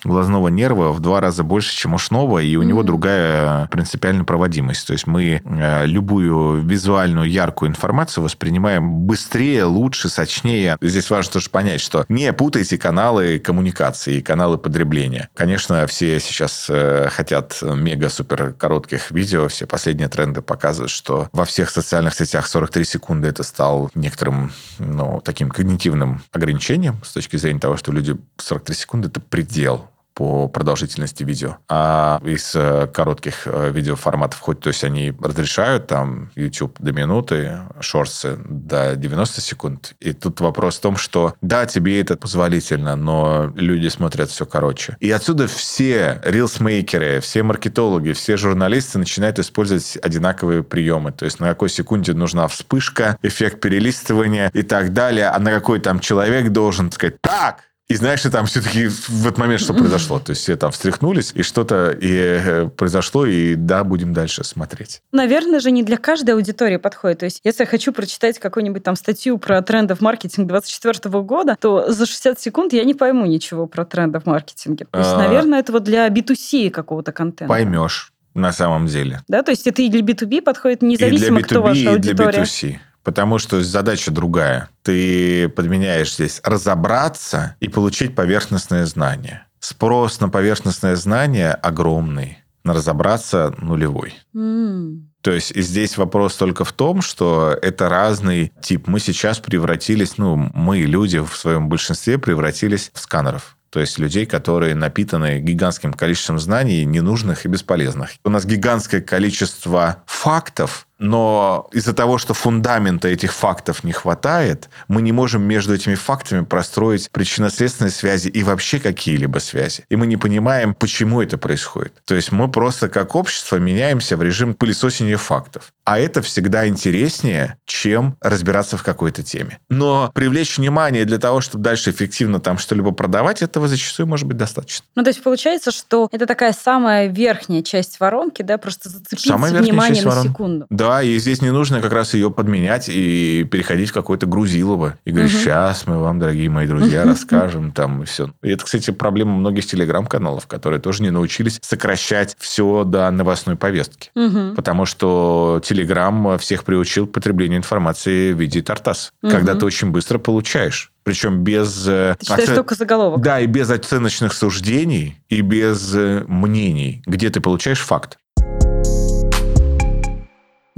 глазного 0.05 0.49
нерва 0.49 0.93
в 0.93 1.01
два 1.01 1.21
раза 1.21 1.43
больше, 1.43 1.75
чем 1.77 1.88
ушного, 1.95 2.39
и 2.39 2.57
у 2.57 2.63
него 2.63 2.81
Мгм. 2.81 2.87
другая 2.87 3.67
принципиальная 3.67 4.25
проводимость. 4.25 4.87
То 4.87 4.93
есть 4.93 5.07
мы 5.07 5.41
э, 5.45 5.87
любую 5.87 6.63
визуальную 6.63 7.31
яркую 7.31 7.71
информацию 7.71 8.25
воспринимаем 8.25 9.01
быстрее, 9.01 9.65
лучше, 9.65 10.09
сочнее. 10.09 10.77
Здесь 10.81 11.11
важно 11.11 11.33
тоже 11.35 11.51
понять, 11.51 11.81
что 11.81 12.05
не 12.09 12.33
путайте 12.33 12.79
каналы 12.79 13.39
коммуникации 13.39 14.17
и 14.17 14.23
каналы 14.23 14.59
потребления. 14.59 15.29
Конечно, 15.35 15.87
все 15.87 16.21
сейчас 16.21 16.67
э, 16.69 17.09
хотят 17.11 17.59
мега-супер 17.63 18.53
коротких 18.55 19.11
видео, 19.11 19.49
все 19.49 19.67
последние 19.67 20.09
тренды 20.09 20.43
показывают, 20.43 20.91
что 20.91 21.29
во 21.33 21.45
всех 21.45 21.71
социальных 21.71 22.15
сетях 22.15 22.47
43 22.47 22.85
секунды 22.85 23.29
это 23.29 23.43
стал 23.43 23.91
некоторым, 23.95 24.53
ну, 24.79 25.21
таким 25.25 25.51
когнитивным 25.51 26.23
ограничением 26.33 27.01
с 27.05 27.13
точки 27.13 27.37
зрения 27.37 27.61
того, 27.61 27.77
что 27.77 27.93
люди 27.93 28.17
43 28.39 28.75
секунды 28.75 29.09
это 29.09 29.21
предел 29.21 29.89
по 30.19 30.49
продолжительности 30.49 31.23
видео. 31.23 31.59
А 31.69 32.21
из 32.25 32.51
э, 32.57 32.89
коротких 32.93 33.43
э, 33.47 33.71
видеоформатов, 33.71 34.41
хоть 34.41 34.59
то 34.59 34.67
есть 34.67 34.83
они 34.83 35.15
разрешают 35.23 35.87
там 35.87 36.33
YouTube 36.35 36.75
до 36.81 36.91
минуты, 36.91 37.61
шорсы 37.79 38.37
до 38.45 38.97
90 38.97 39.41
секунд. 39.41 39.95
И 40.01 40.13
тут 40.13 40.41
вопрос 40.41 40.79
в 40.79 40.81
том, 40.81 40.97
что 40.97 41.35
да, 41.41 41.67
тебе 41.67 42.01
это 42.01 42.17
позволительно, 42.17 42.97
но 42.97 43.53
люди 43.55 43.87
смотрят 43.87 44.29
все 44.31 44.45
короче. 44.45 44.97
И 44.99 45.09
отсюда 45.09 45.47
все 45.47 46.21
рилсмейкеры, 46.25 47.21
все 47.21 47.45
маркетологи, 47.45 48.11
все 48.11 48.37
журналисты 48.37 48.99
начинают 48.99 49.39
использовать 49.39 49.99
одинаковые 50.03 50.65
приемы. 50.65 51.13
То 51.13 51.27
есть 51.27 51.39
на 51.39 51.47
какой 51.47 51.69
секунде 51.69 52.13
нужна 52.13 52.49
вспышка, 52.49 53.17
эффект 53.23 53.61
перелистывания 53.61 54.51
и 54.53 54.63
так 54.63 54.93
далее, 54.93 55.29
а 55.29 55.39
на 55.39 55.53
какой 55.53 55.79
там 55.79 56.01
человек 56.01 56.49
должен 56.49 56.91
сказать 56.91 57.21
«Так!» 57.21 57.69
И 57.89 57.97
знаешь, 57.97 58.25
и 58.27 58.31
там 58.31 58.45
все-таки 58.45 58.89
в 58.89 59.27
этот 59.27 59.39
момент 59.39 59.63
что 59.63 59.73
произошло? 59.73 60.19
То 60.19 60.31
есть 60.31 60.43
все 60.43 60.57
там 60.57 60.71
встряхнулись, 60.73 61.33
и 61.35 61.43
что-то 61.43 61.91
и 61.91 62.11
э, 62.13 62.69
произошло, 62.69 63.25
и 63.25 63.55
да, 63.55 63.83
будем 63.83 64.13
дальше 64.13 64.45
смотреть. 64.45 65.01
Наверное 65.11 65.59
же, 65.59 65.71
не 65.71 65.83
для 65.83 65.97
каждой 65.97 66.35
аудитории 66.35 66.77
подходит. 66.77 67.21
То 67.21 67.25
есть, 67.25 67.41
если 67.45 67.63
я 67.63 67.67
хочу 67.67 67.93
прочитать 67.95 68.39
какую-нибудь 68.39 68.83
там 68.83 68.95
статью 68.95 69.39
про 69.39 69.63
тренды 69.63 69.95
в 69.95 70.03
маркетинге 70.03 70.49
2024 70.49 71.23
года, 71.23 71.57
то 71.59 71.91
за 71.91 72.05
60 72.05 72.39
секунд 72.39 72.75
я 72.75 72.85
не 72.85 72.93
пойму 72.93 73.25
ничего 73.25 73.67
про 73.67 73.87
тренды 73.87 74.21
в 74.21 74.27
маркетинге. 74.27 74.87
То 74.91 74.99
есть, 74.99 75.13
А. 75.13 75.17
наверное, 75.17 75.61
это 75.61 75.73
вот 75.73 75.85
для 75.85 76.09
B2C 76.09 76.69
какого-то 76.69 77.13
контента. 77.13 77.49
Поймешь 77.49 78.13
на 78.35 78.53
самом 78.53 78.87
деле. 78.87 79.23
Да, 79.29 79.43
то 79.43 79.51
есть 79.51 79.67
это 79.67 79.81
и 79.81 79.89
для 79.89 80.03
B2B 80.03 80.43
подходит 80.43 80.83
И 80.83 80.87
независимо, 80.87 81.39
для 81.39 81.47
кто 81.47 81.61
B2B, 81.61 81.63
ваша 81.63 81.81
и 81.81 81.83
для 81.83 81.93
аудитория. 81.93 82.43
B2C. 82.43 82.79
Потому 83.03 83.39
что 83.39 83.63
задача 83.63 84.11
другая. 84.11 84.69
Ты 84.83 85.49
подменяешь 85.49 86.15
здесь 86.15 86.41
разобраться 86.45 87.57
и 87.61 87.69
получить 87.69 88.15
поверхностное 88.15 88.87
знание. 88.87 89.47
Спрос 89.61 90.21
на 90.21 90.29
поверхностное 90.29 90.97
знание 90.97 91.53
огромный, 91.53 92.39
на 92.65 92.75
разобраться 92.75 93.55
нулевой. 93.59 94.15
М. 94.35 95.11
То 95.23 95.33
есть 95.33 95.55
здесь 95.55 95.97
вопрос 95.97 96.37
только 96.37 96.65
в 96.65 96.73
том, 96.73 97.03
что 97.03 97.57
это 97.61 97.89
разный 97.89 98.53
тип. 98.63 98.87
Мы 98.87 99.01
сейчас 99.01 99.39
превратились, 99.39 100.17
ну, 100.17 100.37
мы, 100.37 100.79
люди, 100.79 101.19
в 101.19 101.35
своем 101.37 101.69
большинстве 101.69 102.19
превратились 102.19 102.91
в 102.95 103.01
сканеров. 103.01 103.57
То 103.71 103.81
есть 103.81 103.99
людей, 103.99 104.25
которые 104.25 104.75
напитаны 104.75 105.41
гигантским 105.41 105.93
количеством 105.93 106.39
знаний, 106.39 106.85
ненужных 106.85 107.45
и 107.45 107.49
бесполезных. 107.49 108.11
У 108.25 108.31
нас 108.31 108.47
гигантское 108.47 109.03
количество 109.03 110.03
фактов, 110.07 110.88
но 110.99 111.69
из-за 111.73 111.93
того, 111.93 112.19
что 112.19 112.35
фундамента 112.35 113.09
этих 113.09 113.33
фактов 113.33 113.85
не 113.85 113.93
хватает, 113.93 114.69
мы 114.89 115.03
не 115.03 115.13
можем 115.13 115.43
между 115.43 115.75
этими 115.75 115.95
фактами 115.95 116.45
простроить 116.45 117.11
причинно-следственные 117.11 117.93
связи 117.93 118.29
и 118.29 118.43
вообще 118.43 118.81
какие-либо 118.81 119.39
связи. 119.39 119.85
И 119.89 119.97
мы 119.97 120.07
не 120.07 120.17
понимаем, 120.17 120.75
почему 120.75 121.23
это 121.23 121.39
происходит. 121.39 121.93
То 122.05 122.15
есть 122.15 122.33
мы 122.33 122.51
просто 122.51 122.89
как 122.89 123.15
общество 123.15 123.57
меняемся 123.57 124.17
в 124.17 124.23
режим 124.23 124.55
пылесосения 124.55 125.17
фактов. 125.17 125.73
А 125.85 125.99
это 125.99 126.21
всегда 126.21 126.69
интереснее, 126.69 127.57
чем 127.65 128.17
разбираться 128.21 128.77
в 128.77 128.83
какой-то 128.83 129.23
теме. 129.23 129.59
Но 129.69 130.11
привлечь 130.15 130.59
внимание 130.59 131.05
для 131.05 131.19
того, 131.19 131.41
чтобы 131.41 131.65
дальше 131.65 131.91
эффективно 131.91 132.41
там 132.41 132.59
что-либо 132.59 132.91
продавать, 132.91 133.41
этого 133.43 133.69
зачастую 133.69 134.07
может 134.07 134.27
быть 134.27 134.37
достаточно. 134.37 134.85
Ну, 134.97 135.03
то 135.03 135.09
есть 135.11 135.23
получается, 135.23 135.71
что 135.71 136.09
это 136.13 136.27
такая 136.27 136.53
самая 136.53 137.07
верхняя 137.07 137.63
часть 137.63 138.01
воронки, 138.01 138.43
да, 138.43 138.59
просто 138.59 138.89
зацепить 138.89 139.27
Самая 139.27 139.53
внимание 139.53 139.95
часть 139.95 140.05
на 140.05 140.11
воронки. 140.11 140.29
секунду. 140.29 140.67
Да, 140.71 140.88
и 141.03 141.19
здесь 141.19 141.43
не 141.43 141.51
нужно 141.51 141.81
как 141.81 141.93
раз 141.93 142.15
ее 142.15 142.31
подменять 142.31 142.89
и 142.89 143.45
переходить 143.51 143.91
в 143.91 143.93
какое-то 143.93 144.27
грузилово. 144.27 144.97
И 145.05 145.11
говорить, 145.11 145.33
Мгм. 145.33 145.41
сейчас 145.43 145.87
мы 145.87 145.99
вам, 145.99 146.19
дорогие 146.19 146.49
мои 146.51 146.67
друзья, 146.67 147.05
расскажем 147.05 147.73
там 147.73 148.03
и 148.03 148.07
все. 148.07 148.33
И 148.43 148.51
это, 148.51 148.65
кстати, 148.65 148.91
проблема 148.91 149.33
многих 149.37 149.67
телеграм-каналов, 149.67 150.47
которые 150.47 150.81
тоже 150.81 151.03
не 151.03 151.11
научились 151.11 151.59
сокращать 151.63 152.37
все 152.39 152.85
до 152.85 153.11
новостной 153.11 153.57
повестки. 153.57 154.11
Мгм. 154.15 154.55
Потому 154.57 154.87
что 154.87 155.61
Телеграм 155.65 156.39
всех 156.39 156.65
приучил 156.65 157.07
к 157.07 157.13
потреблению 157.13 157.59
информации 157.59 158.33
в 158.33 158.39
виде 158.41 158.63
тартас. 158.63 159.13
Мгм. 159.23 159.33
Когда 159.33 159.55
ты 159.55 159.65
очень 159.67 159.91
быстро 159.91 160.19
получаешь. 160.19 160.93
Причем 161.05 161.43
без... 161.43 161.87
э, 161.89 162.17
Ты 162.19 162.27
читаешь 162.27 162.45
оце- 162.49 162.55
только 162.55 162.75
заголовок. 162.75 163.23
Да, 163.23 163.41
и 163.41 163.47
без 163.47 163.71
оценочных 163.71 164.35
суждений, 164.35 165.17
и 165.31 165.41
без 165.41 165.95
э, 165.95 166.25
мнений, 166.29 167.03
где 167.07 167.31
ты 167.31 167.41
получаешь 167.41 167.81
факт. 167.81 168.19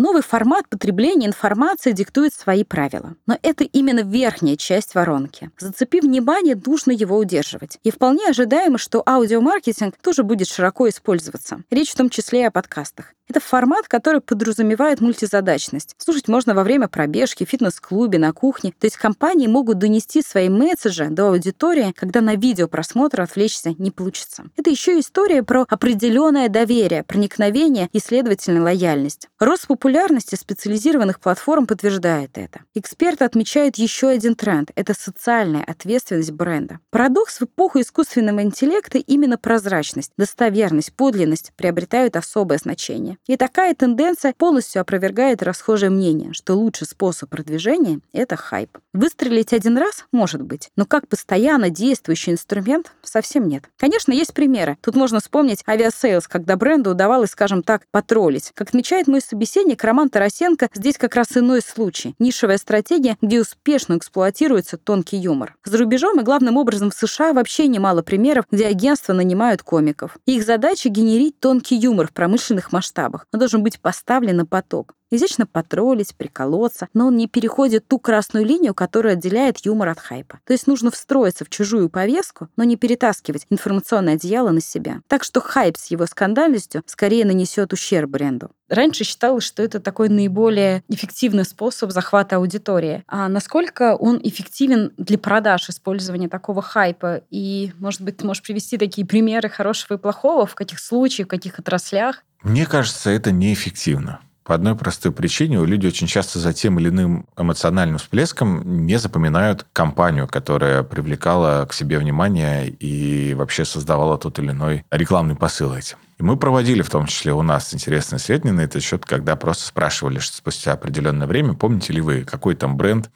Новый 0.00 0.22
формат 0.22 0.66
потребления 0.66 1.26
информации 1.26 1.92
диктует 1.92 2.32
свои 2.32 2.64
правила. 2.64 3.16
Но 3.26 3.36
это 3.42 3.64
именно 3.64 4.00
верхняя 4.00 4.56
часть 4.56 4.94
воронки. 4.94 5.50
Зацепив 5.58 6.04
внимание, 6.04 6.58
нужно 6.64 6.92
его 6.92 7.18
удерживать. 7.18 7.78
И 7.82 7.90
вполне 7.90 8.26
ожидаемо, 8.28 8.78
что 8.78 9.02
аудиомаркетинг 9.06 9.98
тоже 9.98 10.22
будет 10.22 10.48
широко 10.48 10.88
использоваться. 10.88 11.64
Речь 11.70 11.90
в 11.90 11.96
том 11.96 12.08
числе 12.08 12.40
и 12.40 12.44
о 12.44 12.50
подкастах. 12.50 13.12
Это 13.30 13.38
формат, 13.38 13.86
который 13.86 14.20
подразумевает 14.20 15.00
мультизадачность. 15.00 15.94
Слушать 15.98 16.26
можно 16.26 16.52
во 16.52 16.64
время 16.64 16.88
пробежки, 16.88 17.44
фитнес-клубе, 17.44 18.18
на 18.18 18.32
кухне. 18.32 18.74
То 18.76 18.88
есть 18.88 18.96
компании 18.96 19.46
могут 19.46 19.78
донести 19.78 20.20
свои 20.20 20.48
месседжи 20.48 21.06
до 21.10 21.28
аудитории, 21.28 21.94
когда 21.96 22.22
на 22.22 22.34
видеопросмотр 22.34 23.20
отвлечься 23.20 23.72
не 23.78 23.92
получится. 23.92 24.46
Это 24.56 24.68
еще 24.70 24.98
история 24.98 25.44
про 25.44 25.64
определенное 25.68 26.48
доверие, 26.48 27.04
проникновение 27.04 27.88
и, 27.92 28.00
следовательно, 28.00 28.64
лояльность. 28.64 29.28
Рост 29.38 29.68
популярности 29.68 30.34
специализированных 30.34 31.20
платформ 31.20 31.68
подтверждает 31.68 32.36
это. 32.36 32.62
Эксперты 32.74 33.24
отмечают 33.24 33.76
еще 33.76 34.08
один 34.08 34.34
тренд— 34.34 34.72
это 34.74 34.92
социальная 34.92 35.62
ответственность 35.62 36.32
бренда. 36.32 36.80
Парадокс 36.90 37.38
в 37.38 37.44
эпоху 37.44 37.80
искусственного 37.80 38.42
интеллекта 38.42 38.98
именно 38.98 39.38
прозрачность, 39.38 40.10
достоверность, 40.16 40.92
подлинность 40.94 41.52
приобретают 41.56 42.16
особое 42.16 42.58
значение. 42.58 43.18
И 43.26 43.36
такая 43.36 43.74
тенденция 43.74 44.34
полностью 44.36 44.82
опровергает 44.82 45.42
расхожее 45.42 45.90
мнение, 45.90 46.32
что 46.32 46.54
лучший 46.54 46.86
способ 46.86 47.30
продвижения— 47.30 48.00
это 48.12 48.36
хайп. 48.36 48.78
Выстрелить 48.92 49.52
один 49.52 49.78
раз— 49.78 50.06
может 50.12 50.42
быть, 50.42 50.70
но 50.74 50.84
как 50.84 51.06
постоянно 51.06 51.70
действующий 51.70 52.32
инструмент— 52.32 52.92
совсем 53.02 53.46
нет. 53.46 53.64
Конечно, 53.78 54.12
есть 54.12 54.34
примеры. 54.34 54.78
Тут 54.80 54.96
можно 54.96 55.20
вспомнить 55.20 55.62
Aviasales, 55.68 56.26
когда 56.26 56.56
бренду 56.56 56.90
удавалось, 56.90 57.30
скажем 57.30 57.62
так, 57.62 57.82
потроллить. 57.92 58.50
Как 58.54 58.68
отмечает 58.70 59.06
мой 59.06 59.20
собеседник, 59.20 59.84
Роман 59.84 60.08
Тарасенко 60.08 60.68
здесь 60.74 60.98
как 60.98 61.14
раз 61.14 61.36
иной 61.36 61.60
случай. 61.62 62.14
Нишевая 62.18 62.58
стратегия, 62.58 63.16
где 63.20 63.40
успешно 63.40 63.96
эксплуатируется 63.96 64.76
тонкий 64.76 65.18
юмор. 65.18 65.54
За 65.64 65.78
рубежом 65.78 66.18
и 66.20 66.24
главным 66.24 66.56
образом 66.56 66.90
в 66.90 66.94
США 66.94 67.32
вообще 67.32 67.68
немало 67.68 68.02
примеров, 68.02 68.46
где 68.50 68.66
агентства 68.66 69.12
нанимают 69.12 69.62
комиков. 69.62 70.16
Их 70.26 70.44
задача— 70.44 70.88
генерить 70.90 71.38
тонкий 71.38 71.76
юмор 71.76 72.08
в 72.08 72.12
промышленных 72.12 72.72
масштабах. 72.72 73.09
Он 73.32 73.38
должен 73.38 73.62
быть 73.62 73.80
поставлен 73.80 74.36
на 74.36 74.46
поток 74.46 74.94
изящно 75.10 75.46
потроллить, 75.46 76.14
приколоться, 76.14 76.88
но 76.94 77.08
он 77.08 77.16
не 77.16 77.26
переходит 77.28 77.86
ту 77.88 77.98
красную 77.98 78.46
линию, 78.46 78.74
которая 78.74 79.14
отделяет 79.14 79.58
юмор 79.64 79.88
от 79.88 79.98
хайпа. 79.98 80.40
То 80.46 80.52
есть 80.52 80.66
нужно 80.66 80.90
встроиться 80.90 81.44
в 81.44 81.50
чужую 81.50 81.88
повестку, 81.88 82.48
но 82.56 82.64
не 82.64 82.76
перетаскивать 82.76 83.46
информационное 83.50 84.14
одеяло 84.14 84.50
на 84.50 84.60
себя. 84.60 85.00
Так 85.08 85.24
что 85.24 85.40
хайп 85.40 85.76
с 85.76 85.90
его 85.90 86.06
скандальностью 86.06 86.82
скорее 86.86 87.24
нанесет 87.24 87.72
ущерб 87.72 88.10
бренду. 88.10 88.50
Раньше 88.68 89.02
считалось, 89.02 89.42
что 89.42 89.64
это 89.64 89.80
такой 89.80 90.08
наиболее 90.08 90.84
эффективный 90.88 91.44
способ 91.44 91.90
захвата 91.90 92.36
аудитории. 92.36 93.02
А 93.08 93.28
насколько 93.28 93.96
он 93.96 94.20
эффективен 94.22 94.92
для 94.96 95.18
продаж 95.18 95.68
использования 95.68 96.28
такого 96.28 96.62
хайпа? 96.62 97.22
И, 97.30 97.72
может 97.80 98.00
быть, 98.02 98.18
ты 98.18 98.26
можешь 98.26 98.44
привести 98.44 98.78
такие 98.78 99.04
примеры 99.04 99.48
хорошего 99.48 99.94
и 99.94 100.00
плохого, 100.00 100.46
в 100.46 100.54
каких 100.54 100.78
случаях, 100.78 101.26
в 101.26 101.30
каких 101.30 101.58
отраслях? 101.58 102.22
Мне 102.42 102.66
кажется, 102.66 103.10
это 103.10 103.32
неэффективно. 103.32 104.20
По 104.44 104.54
одной 104.54 104.74
простой 104.74 105.12
причине 105.12 105.64
люди 105.64 105.86
очень 105.86 106.06
часто 106.06 106.38
за 106.38 106.52
тем 106.52 106.80
или 106.80 106.88
иным 106.88 107.26
эмоциональным 107.36 107.98
всплеском 107.98 108.84
не 108.86 108.98
запоминают 108.98 109.66
компанию, 109.72 110.26
которая 110.26 110.82
привлекала 110.82 111.66
к 111.66 111.72
себе 111.72 111.98
внимание 111.98 112.68
и 112.68 113.34
вообще 113.34 113.64
создавала 113.64 114.18
тот 114.18 114.38
или 114.38 114.50
иной 114.50 114.84
рекламный 114.90 115.36
посыл 115.36 115.74
этим. 115.74 115.98
И 116.20 116.22
мы 116.22 116.36
проводили, 116.36 116.82
в 116.82 116.90
том 116.90 117.06
числе 117.06 117.32
у 117.32 117.40
нас, 117.40 117.72
интересные 117.72 118.18
исследования 118.18 118.58
на 118.58 118.60
этот 118.60 118.82
счет, 118.82 119.06
когда 119.06 119.36
просто 119.36 119.66
спрашивали, 119.66 120.18
что 120.18 120.36
спустя 120.36 120.72
определенное 120.72 121.26
время, 121.26 121.54
помните 121.54 121.94
ли 121.94 122.02
вы, 122.02 122.24
какой 122.24 122.54
там 122.54 122.76
бренд 122.76 123.10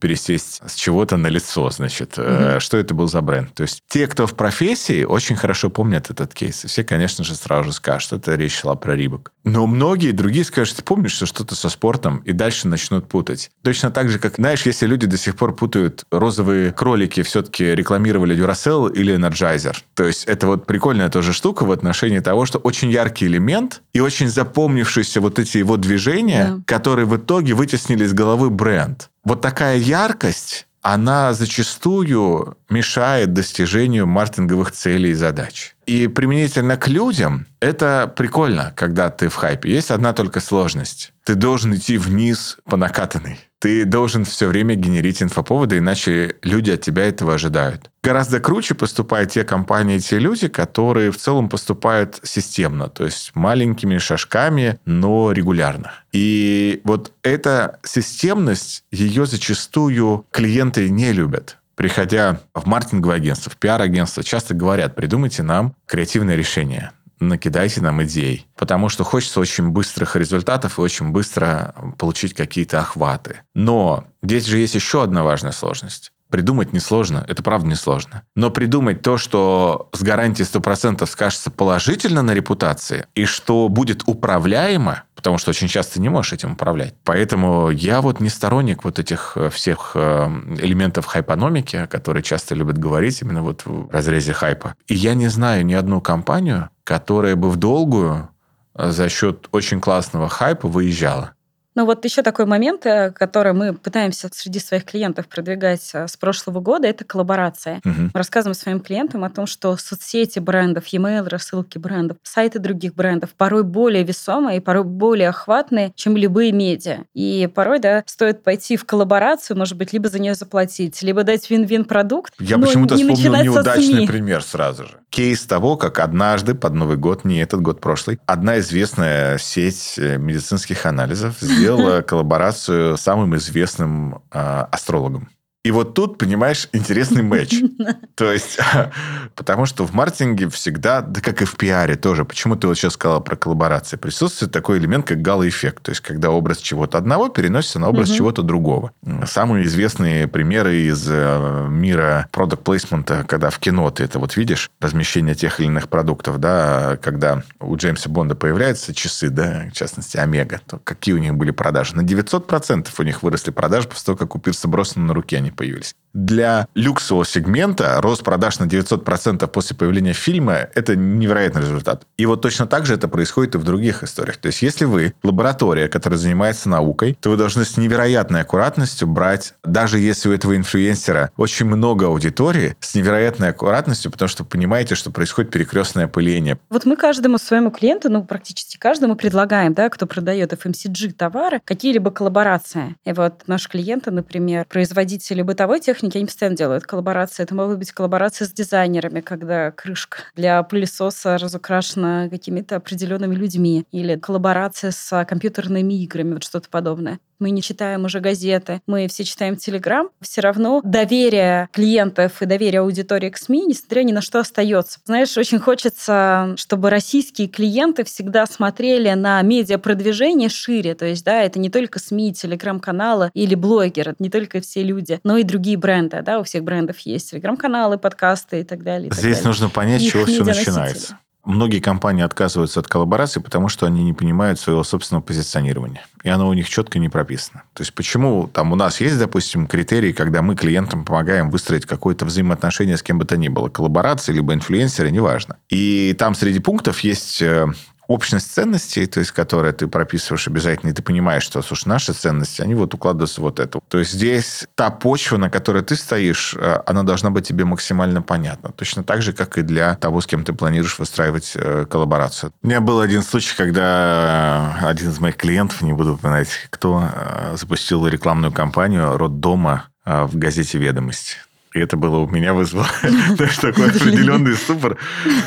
пересесть 0.00 0.60
с 0.66 0.74
чего-то 0.74 1.16
на 1.16 1.28
лицо, 1.28 1.70
значит, 1.70 2.18
угу. 2.18 2.60
что 2.60 2.76
это 2.76 2.92
был 2.92 3.08
за 3.08 3.22
бренд. 3.22 3.54
То 3.54 3.62
есть 3.62 3.82
те, 3.88 4.06
кто 4.06 4.26
в 4.26 4.34
профессии, 4.34 5.04
очень 5.04 5.34
хорошо 5.34 5.70
помнят 5.70 6.10
этот 6.10 6.34
кейс. 6.34 6.64
И 6.64 6.68
все, 6.68 6.84
конечно 6.84 7.24
же, 7.24 7.34
сразу 7.36 7.64
же 7.64 7.72
скажут, 7.72 8.02
что 8.02 8.16
это 8.16 8.34
речь 8.34 8.58
шла 8.58 8.74
про 8.74 8.94
Рибок. 8.94 9.32
Но 9.44 9.66
многие 9.66 10.10
другие 10.12 10.44
скажут, 10.44 10.76
ты 10.76 10.82
помнишь, 10.82 11.12
что 11.12 11.24
что-то 11.24 11.54
со 11.54 11.70
спортом, 11.70 12.18
и 12.18 12.32
дальше 12.32 12.68
начнут 12.68 13.08
путать. 13.08 13.50
Точно 13.64 13.90
так 13.90 14.10
же, 14.10 14.18
как, 14.18 14.36
знаешь, 14.36 14.66
если 14.66 14.86
люди 14.86 15.06
до 15.06 15.16
сих 15.16 15.36
пор 15.36 15.56
путают 15.56 16.04
розовые 16.10 16.70
кролики, 16.72 17.22
все-таки 17.22 17.74
рекламировали 17.74 18.36
Duracell 18.36 18.92
или 18.92 19.14
Energizer. 19.14 19.76
То 19.94 20.04
есть 20.04 20.24
это 20.26 20.46
вот 20.46 20.66
прикольная 20.66 21.08
тоже 21.08 21.32
штука 21.32 21.64
в 21.64 21.72
отношении 21.72 22.20
того, 22.20 22.41
что 22.46 22.58
очень 22.58 22.90
яркий 22.90 23.26
элемент 23.26 23.82
и 23.92 24.00
очень 24.00 24.28
запомнившиеся 24.28 25.20
вот 25.20 25.38
эти 25.38 25.58
его 25.58 25.76
движения, 25.76 26.56
да. 26.56 26.62
которые 26.66 27.06
в 27.06 27.16
итоге 27.16 27.54
вытеснили 27.54 28.04
из 28.04 28.12
головы 28.12 28.50
бренд. 28.50 29.10
Вот 29.24 29.40
такая 29.40 29.78
яркость, 29.78 30.66
она 30.82 31.32
зачастую 31.32 32.56
мешает 32.68 33.32
достижению 33.32 34.06
маркетинговых 34.06 34.72
целей 34.72 35.10
и 35.10 35.14
задач. 35.14 35.76
И 35.86 36.08
применительно 36.08 36.76
к 36.76 36.88
людям 36.88 37.46
это 37.60 38.12
прикольно, 38.14 38.72
когда 38.76 39.08
ты 39.10 39.28
в 39.28 39.36
хайпе. 39.36 39.70
Есть 39.72 39.92
одна 39.92 40.12
только 40.12 40.40
сложность. 40.40 41.12
Ты 41.24 41.36
должен 41.36 41.74
идти 41.74 41.98
вниз 41.98 42.58
по 42.64 42.76
накатанной. 42.76 43.38
Ты 43.62 43.84
должен 43.84 44.24
все 44.24 44.48
время 44.48 44.74
генерить 44.74 45.22
инфоповоды, 45.22 45.78
иначе 45.78 46.34
люди 46.42 46.72
от 46.72 46.80
тебя 46.80 47.04
этого 47.04 47.34
ожидают. 47.34 47.92
Гораздо 48.02 48.40
круче 48.40 48.74
поступают 48.74 49.30
те 49.30 49.44
компании, 49.44 50.00
те 50.00 50.18
люди, 50.18 50.48
которые 50.48 51.12
в 51.12 51.16
целом 51.16 51.48
поступают 51.48 52.18
системно, 52.24 52.88
то 52.88 53.04
есть 53.04 53.30
маленькими 53.36 53.98
шажками, 53.98 54.80
но 54.84 55.30
регулярно. 55.30 55.92
И 56.10 56.80
вот 56.82 57.12
эта 57.22 57.78
системность, 57.84 58.82
ее 58.90 59.26
зачастую 59.26 60.26
клиенты 60.32 60.90
не 60.90 61.12
любят 61.12 61.58
приходя 61.74 62.38
в 62.54 62.66
маркетинговое 62.66 63.16
агентство, 63.16 63.50
в 63.50 63.56
пиар-агентство, 63.56 64.22
часто 64.22 64.54
говорят, 64.54 64.94
придумайте 64.94 65.42
нам 65.42 65.74
креативное 65.86 66.36
решение 66.36 66.92
накидайте 67.28 67.80
нам 67.80 68.02
идей. 68.02 68.46
Потому 68.56 68.88
что 68.88 69.04
хочется 69.04 69.40
очень 69.40 69.68
быстрых 69.68 70.16
результатов 70.16 70.78
и 70.78 70.82
очень 70.82 71.10
быстро 71.10 71.74
получить 71.98 72.34
какие-то 72.34 72.80
охваты. 72.80 73.40
Но 73.54 74.04
здесь 74.22 74.46
же 74.46 74.58
есть 74.58 74.74
еще 74.74 75.02
одна 75.02 75.22
важная 75.22 75.52
сложность. 75.52 76.12
Придумать 76.32 76.72
несложно, 76.72 77.26
это 77.28 77.42
правда 77.42 77.68
несложно. 77.68 78.22
Но 78.34 78.50
придумать 78.50 79.02
то, 79.02 79.18
что 79.18 79.90
с 79.92 80.02
гарантией 80.02 80.48
100% 80.48 81.04
скажется 81.04 81.50
положительно 81.50 82.22
на 82.22 82.32
репутации, 82.32 83.04
и 83.14 83.26
что 83.26 83.68
будет 83.68 84.04
управляемо, 84.06 85.02
потому 85.14 85.36
что 85.36 85.50
очень 85.50 85.68
часто 85.68 86.00
не 86.00 86.08
можешь 86.08 86.32
этим 86.32 86.52
управлять. 86.52 86.94
Поэтому 87.04 87.68
я 87.68 88.00
вот 88.00 88.20
не 88.20 88.30
сторонник 88.30 88.82
вот 88.82 88.98
этих 88.98 89.32
э, 89.34 89.50
всех 89.50 89.90
э, 89.94 90.24
элементов 90.58 91.04
хайпономики, 91.04 91.86
которые 91.90 92.22
часто 92.22 92.54
любят 92.54 92.78
говорить 92.78 93.20
именно 93.20 93.42
вот 93.42 93.66
в 93.66 93.90
разрезе 93.90 94.32
хайпа. 94.32 94.74
И 94.86 94.94
я 94.94 95.12
не 95.12 95.28
знаю 95.28 95.66
ни 95.66 95.74
одну 95.74 96.00
компанию, 96.00 96.70
которая 96.84 97.36
бы 97.36 97.50
в 97.50 97.56
долгую 97.56 98.30
э, 98.74 98.90
за 98.90 99.10
счет 99.10 99.48
очень 99.52 99.82
классного 99.82 100.30
хайпа 100.30 100.66
выезжала. 100.66 101.34
Ну 101.74 101.86
вот 101.86 102.04
еще 102.04 102.22
такой 102.22 102.46
момент, 102.46 102.84
э, 102.86 103.10
который 103.10 103.52
мы 103.52 103.72
пытаемся 103.72 104.28
среди 104.32 104.58
своих 104.58 104.84
клиентов 104.84 105.26
продвигать 105.26 105.90
э, 105.94 106.06
с 106.06 106.16
прошлого 106.16 106.60
года, 106.60 106.86
это 106.86 107.04
коллаборация. 107.04 107.80
Угу. 107.84 107.94
Мы 107.94 108.10
рассказываем 108.12 108.54
своим 108.54 108.80
клиентам 108.80 109.24
о 109.24 109.30
том, 109.30 109.46
что 109.46 109.76
соцсети 109.76 110.38
брендов, 110.38 110.86
e-mail, 110.88 111.28
рассылки 111.28 111.78
брендов, 111.78 112.18
сайты 112.22 112.58
других 112.58 112.94
брендов 112.94 113.30
порой 113.36 113.64
более 113.64 114.04
весомые 114.04 114.60
порой 114.60 114.84
более 114.84 115.28
охватные, 115.28 115.92
чем 115.94 116.16
любые 116.16 116.52
медиа. 116.52 117.04
И 117.14 117.48
порой, 117.52 117.78
да, 117.78 118.02
стоит 118.06 118.42
пойти 118.42 118.76
в 118.76 118.84
коллаборацию, 118.84 119.56
может 119.56 119.76
быть, 119.76 119.92
либо 119.92 120.08
за 120.08 120.18
нее 120.18 120.34
заплатить, 120.34 121.02
либо 121.02 121.24
дать 121.24 121.48
вин-вин 121.50 121.84
продукт. 121.84 122.34
Я 122.38 122.58
почему-то 122.58 122.96
вспомнил 122.96 123.34
неудачный 123.42 124.06
пример 124.06 124.42
сразу 124.42 124.86
же. 124.86 125.01
Кейс 125.12 125.44
того, 125.44 125.76
как 125.76 125.98
однажды 125.98 126.54
под 126.54 126.72
Новый 126.72 126.96
год, 126.96 127.26
не 127.26 127.42
этот 127.42 127.60
год, 127.60 127.82
прошлый, 127.82 128.18
одна 128.24 128.60
известная 128.60 129.36
сеть 129.36 129.96
э, 129.98 130.16
медицинских 130.16 130.86
анализов 130.86 131.36
сделала 131.40 132.00
коллаборацию 132.00 132.96
с 132.96 133.02
самым 133.02 133.36
известным 133.36 134.22
э, 134.32 134.38
астрологом. 134.72 135.28
И 135.64 135.70
вот 135.70 135.94
тут, 135.94 136.18
понимаешь, 136.18 136.68
интересный 136.72 137.22
матч. 137.22 137.54
То 138.16 138.32
есть, 138.32 138.58
потому 139.36 139.66
что 139.66 139.86
в 139.86 139.94
маркетинге 139.94 140.48
всегда, 140.48 141.02
да 141.02 141.20
как 141.20 141.40
и 141.40 141.44
в 141.44 141.56
пиаре 141.56 141.94
тоже, 141.94 142.24
почему 142.24 142.56
ты 142.56 142.66
вот 142.66 142.76
сейчас 142.76 142.94
сказала 142.94 143.20
про 143.20 143.36
коллаборации, 143.36 143.96
присутствует 143.96 144.50
такой 144.50 144.78
элемент, 144.78 145.06
как 145.06 145.22
гало-эффект. 145.22 145.82
То 145.84 145.90
есть, 145.90 146.00
когда 146.00 146.30
образ 146.30 146.58
чего-то 146.58 146.98
одного 146.98 147.28
переносится 147.28 147.78
на 147.78 147.88
образ 147.88 148.10
чего-то 148.10 148.42
другого. 148.42 148.90
Самые 149.24 149.66
известные 149.66 150.26
примеры 150.26 150.82
из 150.82 151.06
э, 151.08 151.68
мира 151.70 152.28
продукт 152.32 152.64
плейсмента 152.64 153.24
когда 153.26 153.50
в 153.50 153.58
кино 153.58 153.90
ты 153.90 154.04
это 154.04 154.18
вот 154.18 154.36
видишь, 154.36 154.70
размещение 154.80 155.34
тех 155.34 155.60
или 155.60 155.68
иных 155.68 155.88
продуктов, 155.88 156.38
да, 156.38 156.98
когда 157.00 157.42
у 157.60 157.76
Джеймса 157.76 158.10
Бонда 158.10 158.34
появляются 158.34 158.94
часы, 158.94 159.30
да, 159.30 159.66
в 159.70 159.76
частности, 159.76 160.16
Омега, 160.16 160.60
то 160.66 160.78
какие 160.82 161.14
у 161.14 161.18
них 161.18 161.34
были 161.34 161.50
продажи? 161.50 161.94
На 161.94 162.02
900% 162.02 162.88
у 162.98 163.02
них 163.02 163.22
выросли 163.22 163.52
продажи 163.52 163.88
после 163.88 164.06
того, 164.06 164.18
как 164.18 164.34
у 164.34 164.38
Пирса 164.38 164.68
Броссона 164.68 165.06
на 165.06 165.14
руке 165.14 165.36
они 165.38 165.51
появились. 165.52 165.94
Для 166.14 166.68
люксового 166.74 167.24
сегмента 167.24 167.98
рост 168.00 168.22
продаж 168.22 168.58
на 168.58 168.64
900% 168.64 169.46
после 169.48 169.76
появления 169.76 170.12
фильма– 170.12 170.54
это 170.74 170.94
невероятный 170.94 171.62
результат. 171.62 172.06
И 172.18 172.26
вот 172.26 172.42
точно 172.42 172.66
так 172.66 172.84
же 172.84 172.94
это 172.94 173.08
происходит 173.08 173.54
и 173.54 173.58
в 173.58 173.64
других 173.64 174.02
историях. 174.02 174.36
То 174.36 174.46
есть, 174.48 174.60
если 174.60 174.84
вы 174.84 175.14
лаборатория, 175.22 175.88
которая 175.88 176.18
занимается 176.18 176.68
наукой, 176.68 177.16
то 177.20 177.30
вы 177.30 177.36
должны 177.36 177.64
с 177.64 177.78
невероятной 177.78 178.42
аккуратностью 178.42 179.08
брать, 179.08 179.54
даже 179.64 179.98
если 179.98 180.28
у 180.28 180.32
этого 180.32 180.54
инфлюенсера 180.54 181.30
очень 181.36 181.66
много 181.66 182.06
аудитории, 182.06 182.76
с 182.80 182.94
невероятной 182.94 183.48
аккуратностью, 183.48 184.10
потому 184.10 184.28
что 184.28 184.44
понимаете, 184.44 184.94
что 184.94 185.10
происходит 185.10 185.50
перекрестное 185.50 186.04
опыление. 186.04 186.58
Вот 186.68 186.84
мы 186.84 186.96
каждому 186.96 187.38
своему 187.38 187.70
клиенту, 187.70 188.10
ну, 188.10 188.22
практически 188.24 188.76
каждому 188.76 189.16
предлагаем, 189.16 189.72
да, 189.72 189.88
кто 189.88 190.06
продает 190.06 190.52
FMCG 190.52 191.12
товары, 191.12 191.60
какие-либо 191.64 192.10
коллаборации. 192.10 192.96
И 193.04 193.12
вот 193.12 193.44
наши 193.46 193.70
клиенты, 193.70 194.10
например, 194.10 194.66
производители 194.68 195.40
бытовой 195.40 195.80
техники, 195.80 196.01
техники, 196.02 196.16
они 196.16 196.26
постоянно 196.26 196.56
делают 196.56 196.84
коллаборации. 196.84 197.42
Это 197.44 197.54
могут 197.54 197.78
быть 197.78 197.92
коллаборации 197.92 198.44
с 198.44 198.52
дизайнерами, 198.52 199.20
когда 199.20 199.70
крышка 199.70 200.18
для 200.34 200.62
пылесоса 200.62 201.38
разукрашена 201.38 202.28
какими-то 202.28 202.76
определенными 202.76 203.34
людьми. 203.34 203.84
Или 203.92 204.16
коллаборация 204.16 204.90
с 204.90 205.24
компьютерными 205.24 205.94
играми, 206.02 206.34
вот 206.34 206.44
что-то 206.44 206.68
подобное 206.68 207.20
мы 207.42 207.50
не 207.50 207.60
читаем 207.60 208.04
уже 208.04 208.20
газеты, 208.20 208.80
мы 208.86 209.08
все 209.08 209.24
читаем 209.24 209.56
Телеграм, 209.56 210.08
все 210.20 210.40
равно 210.40 210.80
доверие 210.84 211.68
клиентов 211.72 212.40
и 212.40 212.46
доверие 212.46 212.80
аудитории 212.80 213.30
к 213.30 213.36
СМИ, 213.36 213.66
несмотря 213.66 214.02
ни 214.04 214.12
на 214.12 214.22
что, 214.22 214.38
остается. 214.38 215.00
Знаешь, 215.04 215.36
очень 215.36 215.58
хочется, 215.58 216.54
чтобы 216.56 216.88
российские 216.88 217.48
клиенты 217.48 218.04
всегда 218.04 218.46
смотрели 218.46 219.10
на 219.10 219.42
медиапродвижение 219.42 220.48
шире. 220.48 220.94
То 220.94 221.04
есть, 221.04 221.24
да, 221.24 221.42
это 221.42 221.58
не 221.58 221.68
только 221.68 221.98
СМИ, 221.98 222.32
телеграм-каналы 222.34 223.30
или 223.34 223.56
блогеры, 223.56 224.14
не 224.20 224.30
только 224.30 224.60
все 224.60 224.84
люди, 224.84 225.18
но 225.24 225.36
и 225.36 225.42
другие 225.42 225.76
бренды. 225.76 226.22
Да, 226.22 226.38
у 226.38 226.44
всех 226.44 226.62
брендов 226.62 227.00
есть 227.00 227.32
телеграм-каналы, 227.32 227.98
подкасты 227.98 228.60
и 228.60 228.64
так 228.64 228.84
далее. 228.84 229.08
И 229.08 229.14
Здесь 229.14 229.38
так 229.38 229.46
нужно 229.46 229.68
понять, 229.68 230.02
с 230.02 230.04
чего 230.04 230.26
все 230.26 230.44
начинается. 230.44 231.18
Многие 231.44 231.80
компании 231.80 232.22
отказываются 232.22 232.78
от 232.78 232.86
коллаборации, 232.86 233.40
потому 233.40 233.68
что 233.68 233.86
они 233.86 234.04
не 234.04 234.12
понимают 234.12 234.60
своего 234.60 234.84
собственного 234.84 235.24
позиционирования. 235.24 236.06
И 236.22 236.28
оно 236.28 236.48
у 236.48 236.52
них 236.52 236.68
четко 236.68 237.00
не 237.00 237.08
прописано. 237.08 237.64
То 237.74 237.82
есть 237.82 237.94
почему 237.94 238.46
там 238.46 238.72
у 238.72 238.76
нас 238.76 239.00
есть, 239.00 239.18
допустим, 239.18 239.66
критерии, 239.66 240.12
когда 240.12 240.40
мы 240.40 240.54
клиентам 240.54 241.04
помогаем 241.04 241.50
выстроить 241.50 241.84
какое-то 241.84 242.24
взаимоотношение 242.26 242.96
с 242.96 243.02
кем 243.02 243.18
бы 243.18 243.24
то 243.24 243.36
ни 243.36 243.48
было. 243.48 243.68
Коллаборации, 243.68 244.32
либо 244.32 244.54
инфлюенсеры, 244.54 245.10
неважно. 245.10 245.56
И 245.68 246.14
там 246.16 246.36
среди 246.36 246.60
пунктов 246.60 247.00
есть 247.00 247.42
э, 247.42 247.66
общность 248.12 248.52
ценностей, 248.52 249.06
то 249.06 249.20
есть, 249.20 249.32
которые 249.32 249.72
ты 249.72 249.86
прописываешь 249.86 250.46
обязательно, 250.46 250.90
и 250.90 250.92
ты 250.92 251.02
понимаешь, 251.02 251.42
что, 251.42 251.62
слушай, 251.62 251.88
наши 251.88 252.12
ценности, 252.12 252.60
они 252.60 252.74
вот 252.74 252.94
укладываются 252.94 253.40
вот 253.40 253.58
это. 253.58 253.80
То 253.88 253.98
есть 253.98 254.12
здесь 254.12 254.66
та 254.74 254.90
почва, 254.90 255.38
на 255.38 255.50
которой 255.50 255.82
ты 255.82 255.96
стоишь, 255.96 256.54
э, 256.58 256.82
она 256.86 257.02
должна 257.02 257.30
быть 257.30 257.48
тебе 257.48 257.64
максимально 257.64 258.22
понятна. 258.22 258.72
Точно 258.72 259.02
так 259.02 259.22
же, 259.22 259.32
как 259.32 259.56
и 259.58 259.62
для 259.62 259.94
того, 259.94 260.20
с 260.20 260.26
кем 260.26 260.44
ты 260.44 260.52
планируешь 260.52 260.98
выстраивать 260.98 261.52
э, 261.54 261.86
коллаборацию. 261.88 262.52
У 262.62 262.66
меня 262.66 262.80
был 262.80 263.00
один 263.00 263.22
случай, 263.22 263.56
когда 263.56 264.78
один 264.82 265.10
из 265.10 265.18
моих 265.18 265.36
клиентов, 265.36 265.80
не 265.82 265.92
буду 265.92 266.14
упоминать, 266.14 266.50
кто, 266.70 267.08
э, 267.12 267.56
запустил 267.56 268.06
рекламную 268.06 268.52
кампанию 268.52 269.16
«Род 269.16 269.40
дома» 269.40 269.84
в 270.04 270.36
газете 270.36 270.78
«Ведомости». 270.78 271.36
И 271.74 271.80
это 271.80 271.96
было 271.96 272.18
у 272.18 272.28
меня 272.28 272.54
вызвало 272.54 272.86
такой 273.60 273.88
определенный 273.88 274.56
ступор. 274.56 274.98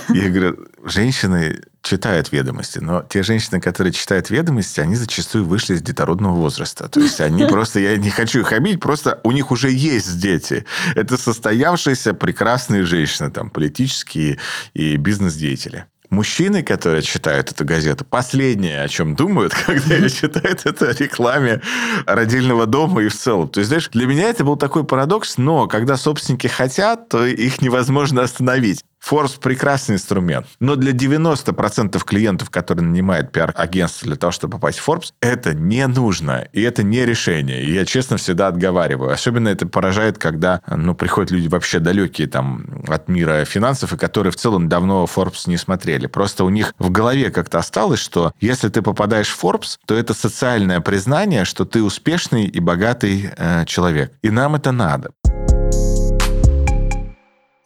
Я 0.10 0.30
говорю, 0.30 0.68
женщины 0.84 1.62
читают 1.82 2.32
ведомости, 2.32 2.80
но 2.80 3.04
те 3.04 3.22
женщины, 3.22 3.62
которые 3.62 3.94
читают 3.94 4.30
ведомости, 4.30 4.80
они 4.80 4.96
зачастую 4.96 5.46
вышли 5.46 5.76
из 5.76 5.82
детородного 5.82 6.34
возраста. 6.34 6.90
То 6.90 7.00
есть 7.00 7.22
они 7.22 7.46
просто, 7.50 7.80
я 7.80 7.96
не 7.98 8.10
хочу 8.10 8.40
их 8.40 8.52
обидеть, 8.52 8.80
просто 8.80 9.20
у 9.24 9.32
них 9.32 9.52
уже 9.52 9.70
есть 9.70 10.20
дети. 10.20 10.66
Это 10.96 11.18
состоявшиеся 11.18 12.14
прекрасные 12.14 12.84
женщины, 12.84 13.30
там, 13.30 13.50
политические 13.50 14.40
и 14.74 14.96
бизнес-деятели. 14.96 15.86
Мужчины, 16.16 16.64
которые 16.64 17.02
читают 17.02 17.52
эту 17.52 17.66
газету, 17.66 18.06
последнее, 18.06 18.82
о 18.84 18.88
чем 18.88 19.16
думают, 19.16 19.54
когда 19.66 19.96
они 19.96 20.10
читают 20.10 20.62
это 20.64 20.92
о 20.92 20.94
рекламе 20.94 21.62
родильного 22.06 22.66
дома 22.66 23.04
и 23.04 23.10
в 23.10 23.16
целом. 23.16 23.50
То 23.50 23.60
есть, 23.60 23.68
знаешь, 23.68 23.90
для 23.90 24.06
меня 24.06 24.30
это 24.30 24.46
был 24.46 24.56
такой 24.56 24.86
парадокс, 24.86 25.38
но 25.38 25.68
когда 25.68 25.98
собственники 25.98 26.48
хотят, 26.48 27.10
то 27.10 27.26
их 27.26 27.62
невозможно 27.62 28.22
остановить. 28.22 28.86
Forbes 29.08 29.40
прекрасный 29.40 29.96
инструмент. 29.96 30.48
Но 30.60 30.76
для 30.76 30.92
90% 30.92 32.04
клиентов, 32.04 32.50
которые 32.50 32.86
нанимают 32.86 33.32
пиар-агентство 33.32 34.08
для 34.08 34.16
того, 34.16 34.32
чтобы 34.32 34.54
попасть 34.54 34.80
в 34.80 34.88
Forbes, 34.88 35.14
это 35.22 35.54
не 35.54 35.86
нужно. 35.88 36.48
И 36.54 36.62
это 36.62 36.84
не 36.84 37.06
решение. 37.06 37.64
И 37.64 37.74
я, 37.74 37.86
честно, 37.86 38.18
всегда 38.18 38.48
отговариваю. 38.48 39.12
Особенно 39.12 39.50
это 39.50 39.68
поражает, 39.68 40.18
когда 40.18 40.62
ну, 40.68 40.96
приходят 40.96 41.32
люди 41.32 41.48
вообще 41.48 41.80
далекие 41.80 42.28
там, 42.28 42.66
от 42.88 43.08
мира 43.08 43.46
финансов, 43.46 43.94
и 43.94 43.98
которые 43.98 44.32
в 44.32 44.38
целом 44.38 44.70
давно 44.70 45.06
Forbes 45.06 45.44
не 45.48 45.58
смотрели. 45.58 46.08
Просто 46.08 46.44
у 46.44 46.50
них 46.50 46.74
в 46.80 46.90
голове 46.90 47.30
как-то 47.30 47.60
осталось, 47.60 48.00
что 48.00 48.32
если 48.40 48.70
ты 48.70 48.82
попадаешь 48.82 49.30
в 49.30 49.44
Forbes, 49.44 49.78
то 49.86 49.96
это 49.96 50.14
социальное 50.14 50.82
признание, 50.82 51.46
что 51.46 51.66
ты 51.66 51.84
успешный 51.84 52.46
и 52.46 52.60
богатый 52.60 53.30
э, 53.38 53.66
человек. 53.66 54.12
И 54.22 54.30
нам 54.30 54.56
это 54.56 54.72
надо. 54.72 55.12